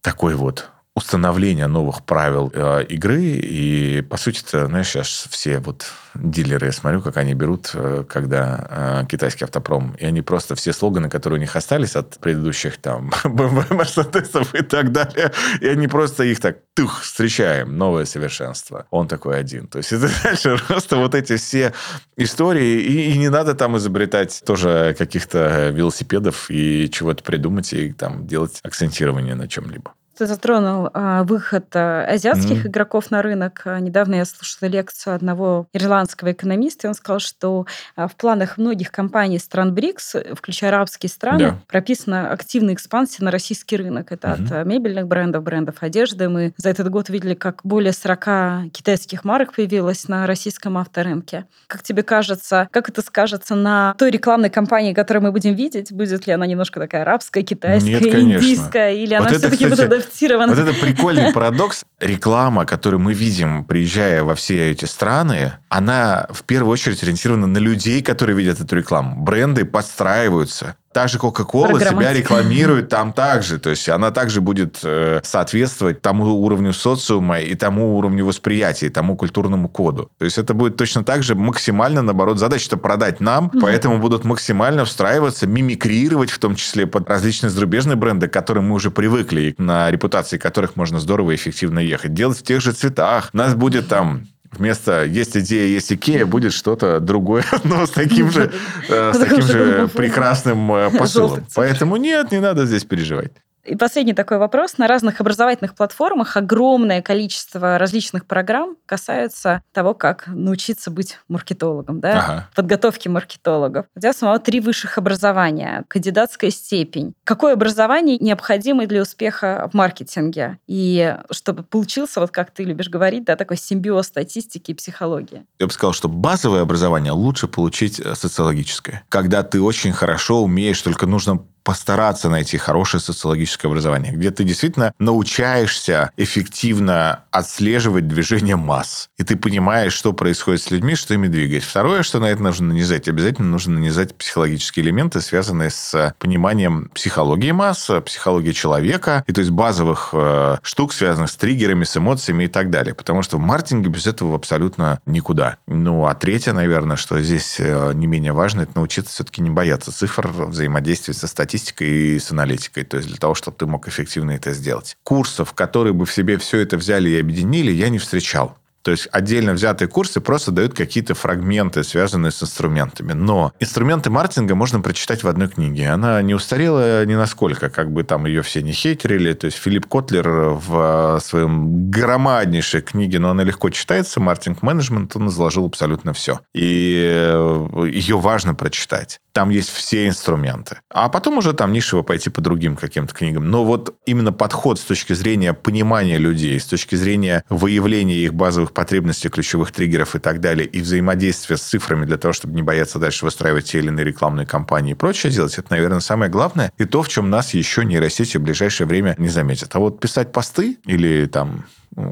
такой 0.01 0.35
вот 0.35 0.71
установления 0.97 1.67
новых 1.67 2.03
правил 2.05 2.51
э, 2.55 2.85
игры. 2.89 3.23
И, 3.23 4.03
по 4.09 4.17
сути, 4.17 4.43
-то, 4.43 4.67
знаешь, 4.67 4.89
сейчас 4.89 5.29
все 5.31 5.59
вот 5.59 5.85
дилеры, 6.15 6.67
я 6.67 6.73
смотрю, 6.73 7.03
как 7.03 7.19
они 7.19 7.35
берут, 7.35 7.71
э, 7.75 8.05
когда 8.09 9.03
э, 9.03 9.07
китайский 9.07 9.45
автопром, 9.45 9.95
и 10.01 10.07
они 10.07 10.23
просто 10.23 10.55
все 10.55 10.73
слоганы, 10.73 11.11
которые 11.11 11.37
у 11.37 11.41
них 11.41 11.55
остались 11.55 11.97
от 11.97 12.19
предыдущих 12.19 12.79
там 12.79 13.11
BMW, 13.25 13.69
Mercedes 13.69 14.59
и 14.59 14.63
так 14.63 14.91
далее, 14.91 15.33
и 15.61 15.69
они 15.69 15.87
просто 15.87 16.25
их 16.25 16.41
так, 16.41 16.57
тух, 16.75 17.03
встречаем, 17.03 17.77
новое 17.77 18.07
совершенство. 18.07 18.87
Он 18.91 19.07
такой 19.07 19.39
один. 19.39 19.69
То 19.69 19.79
есть 19.79 19.93
это 19.93 20.09
дальше 20.25 20.57
просто 20.67 20.97
вот 20.97 21.15
эти 21.15 21.37
все 21.37 21.75
истории, 22.17 22.81
и, 22.81 23.13
и 23.13 23.19
не 23.19 23.29
надо 23.29 23.55
там 23.55 23.77
изобретать 23.77 24.43
тоже 24.47 24.95
каких-то 24.97 25.69
велосипедов 25.69 26.51
и 26.51 26.89
чего-то 26.91 27.23
придумать, 27.23 27.75
и 27.75 27.93
там 27.93 28.27
делать 28.27 28.61
акцентирование 28.63 29.35
на 29.35 29.47
чем-либо. 29.47 29.93
Ты 30.17 30.27
затронул 30.27 30.89
а, 30.95 31.25
выход 31.25 31.67
а, 31.75 32.07
азиатских 32.07 32.65
mm-hmm. 32.65 32.69
игроков 32.69 33.11
на 33.11 33.21
рынок. 33.21 33.63
А, 33.67 33.79
недавно 33.81 34.15
я 34.15 34.25
слушала 34.25 34.69
лекцию 34.69 35.15
одного 35.15 35.67
ирландского 35.75 36.33
экономиста, 36.33 36.87
и 36.87 36.89
он 36.89 36.95
сказал, 36.95 37.21
что 37.21 37.67
а, 37.97 38.09
в 38.09 38.17
планах 38.17 38.57
многих 38.57 38.91
компаний 38.91 39.39
стран 39.39 39.75
БРИКС, 39.75 40.17
включая 40.35 40.71
арабские 40.71 41.11
страны, 41.11 41.43
yeah. 41.43 41.55
прописана 41.69 42.31
активная 42.31 42.73
экспансия 42.73 43.25
на 43.25 43.31
российский 43.31 43.77
рынок. 43.77 44.11
Это 44.11 44.29
mm-hmm. 44.29 44.45
от 44.45 44.53
а, 44.53 44.65
мебельных 44.65 45.07
брендов, 45.07 45.43
брендов 45.43 45.77
одежды. 45.81 46.31
Мы 46.31 46.55
за 46.57 46.71
этот 46.71 46.89
год 46.89 47.11
видели, 47.11 47.35
как 47.35 47.61
более 47.63 47.93
40 47.93 48.71
китайских 48.73 49.25
марок 49.25 49.55
появилось 49.55 50.09
на 50.09 50.27
российском 50.27 50.79
авторынке. 50.79 51.45
Как 51.67 51.83
тебе 51.83 52.03
кажется, 52.03 52.69
как 52.71 52.89
это 52.89 53.03
скажется 53.03 53.55
на 53.55 53.95
той 53.99 54.11
рекламной 54.11 54.49
кампании, 54.49 54.95
которую 54.95 55.25
мы 55.25 55.33
будем 55.33 55.55
видеть? 55.55 55.93
Будет 55.93 56.27
ли 56.27 56.33
она 56.33 56.47
немножко 56.47 56.81
такая 56.81 57.03
арабская, 57.03 57.43
китайская, 57.43 58.01
Нет, 58.01 58.15
индийская, 58.15 58.95
или 58.95 59.15
вот 59.15 59.29
она 59.29 59.39
все-таки 59.39 59.67
будет 59.67 60.06
адаптирован. 60.07 60.49
Вот 60.49 60.59
это 60.59 60.73
прикольный 60.73 61.33
парадокс. 61.33 61.85
Реклама, 62.01 62.65
которую 62.67 63.01
мы 63.01 63.15
видим, 63.15 63.65
приезжая 63.65 64.23
во 64.23 64.35
все 64.35 64.71
эти 64.71 64.85
страны, 64.85 65.55
она 65.69 66.27
в 66.31 66.43
первую 66.45 66.73
очередь 66.73 67.03
ориентирована 67.03 67.47
на 67.47 67.59
людей, 67.59 68.03
которые 68.03 68.37
видят 68.37 68.61
эту 68.61 68.77
рекламу. 68.77 69.23
Бренды 69.23 69.65
подстраиваются 69.65 70.77
так 70.97 71.11
же 71.11 71.19
Coca-Cola 71.19 71.79
себя 71.79 72.15
рекламирует 72.15 72.89
там 72.97 73.13
также. 73.13 73.59
То 73.59 73.69
есть 73.69 73.87
она 73.91 74.11
также 74.13 74.41
будет 74.41 74.79
э, 74.83 75.21
соответствовать 75.25 76.01
тому 76.01 76.25
уровню 76.25 76.73
социума 76.73 77.39
и 77.39 77.55
тому 77.55 77.99
уровню 77.99 78.25
восприятия, 78.25 78.87
и 78.87 78.89
тому 78.89 79.15
культурному 79.15 79.69
коду. 79.69 80.11
То 80.17 80.25
есть 80.25 80.39
это 80.39 80.55
будет 80.55 80.79
точно 80.79 81.05
так 81.05 81.23
же 81.23 81.35
максимально, 81.35 82.01
наоборот, 82.01 82.39
задача-то 82.39 82.79
продать 82.79 83.21
нам, 83.21 83.49
mm-hmm. 83.49 83.61
поэтому 83.61 83.99
будут 83.99 84.25
максимально 84.25 84.87
встраиваться, 84.87 85.47
мимикрировать, 85.47 86.31
в 86.31 86.39
том 86.39 86.57
числе 86.57 86.87
под 86.87 87.07
различные 87.11 87.51
зарубежные 87.51 87.97
бренды, 87.97 88.27
к 88.27 88.33
которым 88.33 88.71
мы 88.71 88.77
уже 88.77 88.91
привыкли, 88.91 89.55
на 89.59 89.91
репутации 89.91 90.39
которых 90.39 90.77
можно 90.77 90.99
здорово 90.99 91.33
и 91.33 91.35
эффективно 91.35 91.81
ехать. 91.81 92.15
Делать 92.15 92.39
в 92.39 92.43
тех 92.43 92.63
же 92.63 92.73
цветах. 92.73 93.35
Нас 93.35 93.55
будет 93.55 93.89
там 93.89 94.29
Вместо 94.59 95.05
«есть 95.05 95.37
идея, 95.37 95.67
есть 95.67 95.93
Икея» 95.93 96.27
будет 96.27 96.53
что-то 96.53 97.01
другое, 97.01 97.45
но 97.65 97.87
с 97.87 97.91
таким 97.91 98.31
же, 98.31 98.53
э, 98.89 99.13
с 99.13 99.19
таким 99.19 99.43
же 99.43 99.89
прекрасным 99.89 100.73
э, 100.73 100.91
посылом. 100.91 101.47
Поэтому 101.55 101.97
нет, 101.97 102.33
не 102.33 102.41
надо 102.41 102.67
здесь 102.67 102.85
переживать. 102.85 103.33
И 103.67 103.75
последний 103.75 104.15
такой 104.15 104.39
вопрос. 104.39 104.79
На 104.79 104.87
разных 104.87 105.21
образовательных 105.21 105.75
платформах 105.75 106.37
огромное 106.37 107.03
количество 107.03 107.79
различных 107.79 108.27
программ 108.27 108.77
касаются 108.87 109.63
того, 109.73 109.95
как 109.95 110.25
научиться 110.29 110.91
быть 110.91 111.19
маркетологом, 111.29 112.01
да? 112.01 112.19
Ага. 112.19 112.49
подготовки 112.55 113.09
маркетологов. 113.09 113.87
У 113.95 114.01
тебя 114.01 114.13
самого 114.13 114.39
три 114.39 114.61
высших 114.61 114.99
образования, 114.99 115.85
кандидатская 115.89 116.51
степень. 116.51 117.15
Какое 117.25 117.55
образование 117.55 118.19
необходимо 118.19 118.87
для 118.87 119.03
успеха 119.03 119.69
в 119.73 119.77
маркетинге? 119.77 120.59
И 120.67 121.17
чтобы 121.31 121.63
получился, 121.63 122.21
вот 122.21 122.31
как 122.31 122.51
ты 122.51 122.65
любишь 122.65 122.89
говорить, 122.89 123.25
да, 123.25 123.37
такой 123.37 123.57
симбиоз 123.57 124.07
статистики 124.07 124.71
и 124.71 124.75
психологии. 124.75 125.45
Я 125.59 125.67
бы 125.67 125.73
сказал, 125.73 125.93
что 125.93 126.09
базовое 126.09 126.63
образование 126.63 127.13
лучше 127.13 127.49
получить 127.49 127.99
э, 127.99 128.15
социологическое. 128.15 129.05
Когда 129.09 129.43
ты 129.43 129.61
очень 129.61 129.93
хорошо 129.93 130.43
умеешь, 130.43 130.81
только 130.81 131.07
нужно 131.07 131.45
постараться 131.67 132.31
найти 132.31 132.59
хорошее 132.59 133.01
социологическое 133.01 133.69
образование, 133.69 134.13
где 134.13 134.31
ты 134.31 134.45
действительно 134.45 134.95
научаешься 135.01 136.13
эффективно 136.17 137.25
отслеживать 137.33 138.07
движение 138.07 138.55
масс. 138.55 139.11
И 139.19 139.25
ты 139.25 139.35
понимаешь, 139.35 139.93
что 139.93 140.13
происходит 140.13 140.63
с 140.63 140.71
людьми, 140.71 140.95
что 140.95 141.13
ими 141.15 141.27
двигать. 141.27 141.65
Второе, 141.65 142.05
что 142.05 142.21
на 142.21 142.27
это 142.27 142.41
нужно 142.41 142.69
нанизать, 142.69 143.09
обязательно 143.09 143.49
нужно 143.49 143.75
нанизать 143.75 144.15
психологические 144.15 144.87
элементы, 144.87 145.21
связанные 145.21 145.71
с 145.71 146.15
пониманием 146.21 146.89
психологии 146.95 147.51
масс, 147.51 147.91
психологии 148.05 148.53
человека, 148.53 149.25
и 149.27 149.33
то 149.33 149.41
есть 149.41 149.51
базовых 149.51 150.11
э, 150.13 150.59
штук, 150.63 150.93
связанных 150.93 151.33
с 151.33 151.37
триггерами, 151.37 151.83
с 151.83 151.97
эмоциями 151.97 152.45
и 152.45 152.49
так 152.49 152.71
далее. 152.71 152.95
Потому 152.95 153.23
что 153.23 153.39
в 153.39 153.41
маркетинге 153.41 153.89
без 153.89 154.07
этого 154.07 154.37
абсолютно 154.37 155.01
никуда. 155.05 155.57
Ну, 155.67 156.07
а 156.07 156.15
третье, 156.15 156.53
наверное, 156.53 156.97
что 156.97 157.21
здесь 157.21 157.57
э, 157.59 157.91
не 157.93 158.07
менее 158.07 158.33
важно, 158.33 158.61
это 158.61 158.73
научиться 158.77 159.13
все-таки 159.13 159.43
не 159.43 159.51
бояться 159.51 159.91
цифр, 159.91 160.29
взаимодействовать 160.29 161.19
со 161.19 161.27
статистикой, 161.27 161.56
статистикой 161.57 161.89
и 161.89 162.19
с 162.19 162.31
аналитикой, 162.31 162.85
то 162.85 162.97
есть 162.97 163.09
для 163.09 163.19
того, 163.19 163.35
чтобы 163.35 163.57
ты 163.57 163.67
мог 163.67 163.89
эффективно 163.89 164.33
это 164.33 164.53
сделать. 164.53 164.97
Курсов, 165.03 165.53
которые 165.53 165.93
бы 165.93 166.05
в 166.05 166.13
себе 166.13 166.39
все 166.39 166.59
это 166.59 166.77
взяли 166.77 167.11
и 167.11 167.21
объединили, 167.21 167.73
я 167.73 167.89
не 167.89 167.99
встречал. 167.99 168.59
То 168.83 168.93
есть 168.93 169.09
отдельно 169.11 169.53
взятые 169.53 169.89
курсы 169.89 170.21
просто 170.21 170.53
дают 170.53 170.75
какие-то 170.75 171.15
фрагменты, 171.15 171.83
связанные 171.83 172.31
с 172.31 172.41
инструментами. 172.41 173.15
Но 173.15 173.53
инструменты 173.59 174.11
маркетинга 174.11 174.55
можно 174.55 174.81
прочитать 174.81 175.25
в 175.25 175.29
одной 175.29 175.49
книге. 175.49 175.89
Она 175.89 176.23
не 176.23 176.35
устарела 176.35 177.05
ни 177.05 177.17
насколько, 177.17 177.69
как 177.69 177.91
бы 177.91 178.05
там 178.05 178.27
ее 178.27 178.43
все 178.43 178.63
не 178.63 178.71
хейтерили. 178.71 179.33
То 179.33 179.47
есть 179.47 179.59
Филипп 179.59 179.87
Котлер 179.87 180.29
в 180.29 181.19
своем 181.21 181.91
громаднейшей 181.91 182.81
книге, 182.81 183.19
но 183.19 183.31
она 183.31 183.43
легко 183.43 183.71
читается, 183.71 184.21
маркетинг-менеджмент, 184.21 185.17
он 185.17 185.31
изложил 185.31 185.67
абсолютно 185.67 186.13
все. 186.13 186.39
И 186.55 187.11
э, 187.13 187.89
ее 187.91 188.19
важно 188.19 188.55
прочитать 188.55 189.21
там 189.37 189.51
есть 189.51 189.69
все 189.69 190.09
инструменты. 190.09 190.79
А 190.89 191.11
потом 191.11 191.37
уже 191.37 191.53
там 191.53 191.71
нишево 191.71 192.01
пойти 192.01 192.31
по 192.31 192.41
другим 192.41 192.75
каким-то 192.75 193.15
книгам. 193.15 193.51
Но 193.51 193.67
вот 193.67 193.95
именно 194.07 194.33
подход 194.33 194.81
с 194.81 194.83
точки 194.83 195.13
зрения 195.13 195.53
понимания 195.53 196.17
людей, 196.17 196.59
с 196.59 196.65
точки 196.65 196.95
зрения 196.95 197.45
выявления 197.51 198.15
их 198.15 198.33
базовых 198.33 198.73
потребностей, 198.73 199.29
ключевых 199.29 199.73
триггеров 199.73 200.17
и 200.17 200.21
так 200.21 200.41
далее, 200.41 200.67
и 200.67 200.81
взаимодействия 200.81 201.59
с 201.59 201.61
цифрами 201.61 202.07
для 202.07 202.17
того, 202.17 202.33
чтобы 202.33 202.55
не 202.55 202.63
бояться 202.63 202.99
дальше 202.99 203.27
выстраивать 203.27 203.67
те 203.67 203.81
или 203.81 203.89
иные 203.89 204.07
рекламные 204.07 204.47
кампании 204.47 204.93
и 204.93 204.95
прочее 204.95 205.31
делать, 205.31 205.59
это, 205.59 205.67
наверное, 205.69 206.01
самое 206.01 206.31
главное. 206.31 206.73
И 206.79 206.87
то, 206.87 207.03
в 207.03 207.09
чем 207.11 207.29
нас 207.29 207.53
еще 207.53 207.85
нейросети 207.85 208.39
в 208.39 208.43
ближайшее 208.43 208.87
время 208.87 209.17
не 209.19 209.29
заметят. 209.29 209.77
А 209.77 209.81
вот 209.81 210.01
писать 210.01 210.33
посты 210.33 210.79
или 210.87 211.27
там 211.27 211.67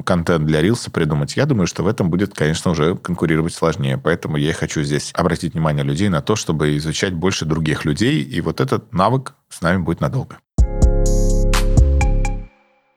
контент 0.05 0.45
для 0.45 0.61
рилса 0.61 0.91
придумать, 0.91 1.35
я 1.35 1.45
думаю, 1.45 1.67
что 1.67 1.83
в 1.83 1.87
этом 1.87 2.09
будет, 2.09 2.33
конечно, 2.33 2.71
уже 2.71 2.95
конкурировать 2.95 3.53
сложнее. 3.53 3.97
Поэтому 3.97 4.37
я 4.37 4.53
хочу 4.53 4.83
здесь 4.83 5.11
обратить 5.13 5.53
внимание 5.53 5.83
людей 5.83 6.09
на 6.09 6.21
то, 6.21 6.35
чтобы 6.35 6.77
изучать 6.77 7.13
больше 7.13 7.45
других 7.45 7.85
людей, 7.85 8.21
и 8.21 8.41
вот 8.41 8.61
этот 8.61 8.93
навык 8.93 9.33
с 9.49 9.61
нами 9.61 9.77
будет 9.77 10.01
надолго. 10.01 10.37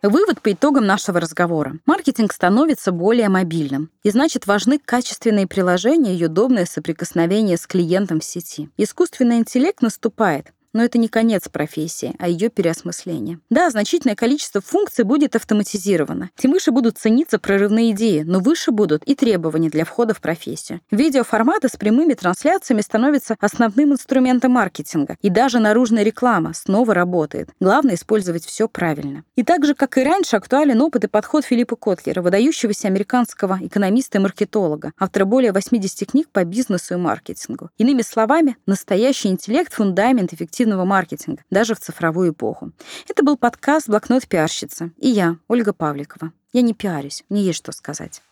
Вывод 0.00 0.40
по 0.40 0.52
итогам 0.52 0.86
нашего 0.86 1.18
разговора. 1.18 1.74
Маркетинг 1.84 2.32
становится 2.32 2.92
более 2.92 3.28
мобильным. 3.28 3.90
И 4.04 4.10
значит, 4.10 4.46
важны 4.46 4.78
качественные 4.78 5.48
приложения 5.48 6.16
и 6.16 6.24
удобное 6.24 6.66
соприкосновение 6.66 7.56
с 7.56 7.66
клиентом 7.66 8.20
в 8.20 8.24
сети. 8.24 8.70
Искусственный 8.76 9.38
интеллект 9.38 9.82
наступает, 9.82 10.52
но 10.72 10.84
это 10.84 10.98
не 10.98 11.08
конец 11.08 11.48
профессии, 11.48 12.14
а 12.18 12.28
ее 12.28 12.48
переосмысление. 12.48 13.40
Да, 13.50 13.70
значительное 13.70 14.16
количество 14.16 14.60
функций 14.60 15.04
будет 15.04 15.36
автоматизировано. 15.36 16.30
Тем 16.36 16.52
выше 16.52 16.70
будут 16.70 16.98
цениться 16.98 17.38
прорывные 17.38 17.92
идеи, 17.92 18.22
но 18.22 18.40
выше 18.40 18.70
будут 18.70 19.02
и 19.04 19.14
требования 19.14 19.70
для 19.70 19.84
входа 19.84 20.14
в 20.14 20.20
профессию. 20.20 20.80
Видеоформаты 20.90 21.68
с 21.68 21.76
прямыми 21.76 22.14
трансляциями 22.14 22.80
становятся 22.80 23.36
основным 23.40 23.92
инструментом 23.92 24.52
маркетинга. 24.52 25.16
И 25.22 25.30
даже 25.30 25.58
наружная 25.58 26.02
реклама 26.02 26.52
снова 26.54 26.94
работает. 26.94 27.50
Главное 27.60 27.94
использовать 27.94 28.44
все 28.44 28.68
правильно. 28.68 29.24
И 29.36 29.42
так 29.42 29.64
же, 29.64 29.74
как 29.74 29.96
и 29.98 30.02
раньше, 30.02 30.36
актуален 30.36 30.80
опыт 30.80 31.04
и 31.04 31.08
подход 31.08 31.44
Филиппа 31.44 31.76
Котлера, 31.76 32.22
выдающегося 32.22 32.88
американского 32.88 33.58
экономиста 33.62 34.18
и 34.18 34.20
маркетолога, 34.20 34.92
автора 34.98 35.24
более 35.24 35.52
80 35.52 36.10
книг 36.10 36.28
по 36.30 36.44
бизнесу 36.44 36.94
и 36.94 36.96
маркетингу. 36.98 37.70
Иными 37.78 38.02
словами, 38.02 38.56
настоящий 38.66 39.28
интеллект— 39.28 39.72
фундамент 39.74 40.32
эффективности 40.32 40.57
эффективного 40.58 40.84
маркетинга, 40.84 41.42
даже 41.50 41.74
в 41.76 41.80
цифровую 41.80 42.32
эпоху. 42.32 42.72
Это 43.08 43.22
был 43.22 43.36
подкаст 43.36 43.88
«Блокнот 43.88 44.26
пиарщица» 44.26 44.90
и 44.96 45.08
я, 45.08 45.36
Ольга 45.46 45.72
Павликова. 45.72 46.32
Я 46.52 46.62
не 46.62 46.74
пиарюсь, 46.74 47.24
мне 47.28 47.42
есть 47.42 47.58
что 47.58 47.70
сказать. 47.70 48.22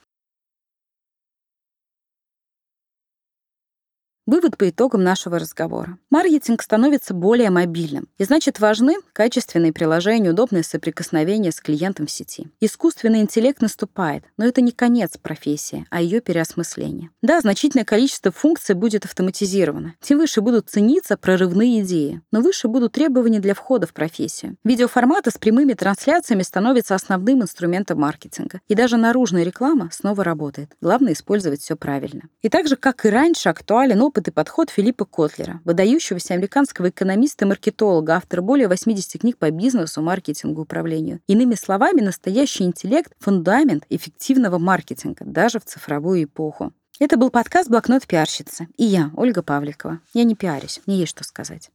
Вывод 4.27 4.57
по 4.57 4.69
итогам 4.69 5.05
нашего 5.05 5.39
разговора. 5.39 5.99
Маркетинг 6.11 6.61
становится 6.61 7.15
более 7.15 7.51
мобильным, 7.51 8.09
и 8.19 8.25
значит 8.25 8.59
важны 8.59 8.97
качественные 9.13 9.73
приложения, 9.73 10.31
удобное 10.31 10.65
соприкосновение 10.65 11.53
с 11.53 11.61
клиентом 11.61 12.07
в 12.07 12.11
сети. 12.11 12.49
Искусственный 12.59 13.21
интеллект 13.21 13.63
наступает, 13.63 14.25
но 14.37 14.45
это 14.45 14.63
не 14.63 14.73
конец 14.73 15.17
профессии, 15.17 15.87
а 15.91 16.03
ее 16.03 16.21
переосмысление. 16.21 17.11
Да, 17.23 17.41
значительное 17.41 17.85
количество 17.85 18.33
функций 18.33 18.75
будет 18.75 19.05
автоматизировано. 19.05 19.95
Тем 20.01 20.19
выше 20.19 20.41
будут 20.41 20.71
цениться 20.71 21.17
прорывные 21.17 21.83
идеи, 21.83 22.21
но 22.33 22.41
выше 22.41 22.67
будут 22.67 22.95
требования 22.95 23.39
для 23.39 23.55
входа 23.55 23.87
в 23.87 23.93
профессию. 23.93 24.57
Видеоформаты 24.65 25.31
с 25.31 25.39
прямыми 25.39 25.75
трансляциями 25.75 26.43
становятся 26.43 26.97
основным 26.97 27.43
инструментом 27.43 28.01
маркетинга. 28.01 28.61
И 28.67 28.75
даже 28.75 28.97
наружная 28.97 29.45
реклама 29.45 29.89
снова 29.93 30.25
работает. 30.25 30.73
Главное 30.81 31.13
использовать 31.13 31.61
все 31.61 31.77
правильно. 31.77 32.23
И 32.43 32.49
так 32.49 32.67
же, 32.67 32.75
как 32.75 33.07
и 33.07 33.09
раньше, 33.09 33.51
актуален 33.51 34.03
опыт 34.03 34.16
опыт 34.17 34.29
и 34.29 34.31
подход 34.31 34.71
Филиппа 34.71 35.05
Котлера, 35.05 35.61
выдающегося 35.65 36.33
американского 36.33 36.89
экономиста 36.89 37.45
и 37.45 37.49
маркетолога, 37.49 38.17
автора 38.17 38.41
более 38.41 38.67
80 38.67 39.21
книг 39.21 39.37
по 39.37 39.51
бизнесу, 39.51 40.01
маркетингу 40.01 40.63
и 40.63 40.65
управлению. 40.65 41.21
Иными 41.27 41.55
словами, 41.55 42.01
настоящий 42.01 42.65
интеллект— 42.65 43.13
фундамент 43.21 43.85
эффективного 43.91 44.57
маркетинга, 44.57 45.25
даже 45.27 45.61
в 45.61 45.67
цифровую 45.67 46.25
эпоху. 46.25 46.73
Это 46.99 47.19
был 47.19 47.29
подкаст 47.29 47.69
«Блокнот 47.69 48.07
пиарщицы». 48.07 48.69
И 48.79 48.85
я, 48.85 49.11
Ольга 49.17 49.43
Павликова. 49.43 50.01
Я 50.15 50.25
не 50.25 50.35
пиарюсь, 50.35 50.81
мне 50.87 50.97
есть 50.97 51.11
что 51.11 51.23
сказать. 51.23 51.71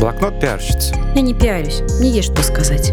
Блокнот 0.00 0.40
пиарщицы. 0.40 0.94
Я 1.14 1.20
не 1.20 1.34
пиарюсь, 1.34 1.82
мне 2.00 2.10
есть 2.10 2.32
что 2.32 2.42
сказать. 2.42 2.90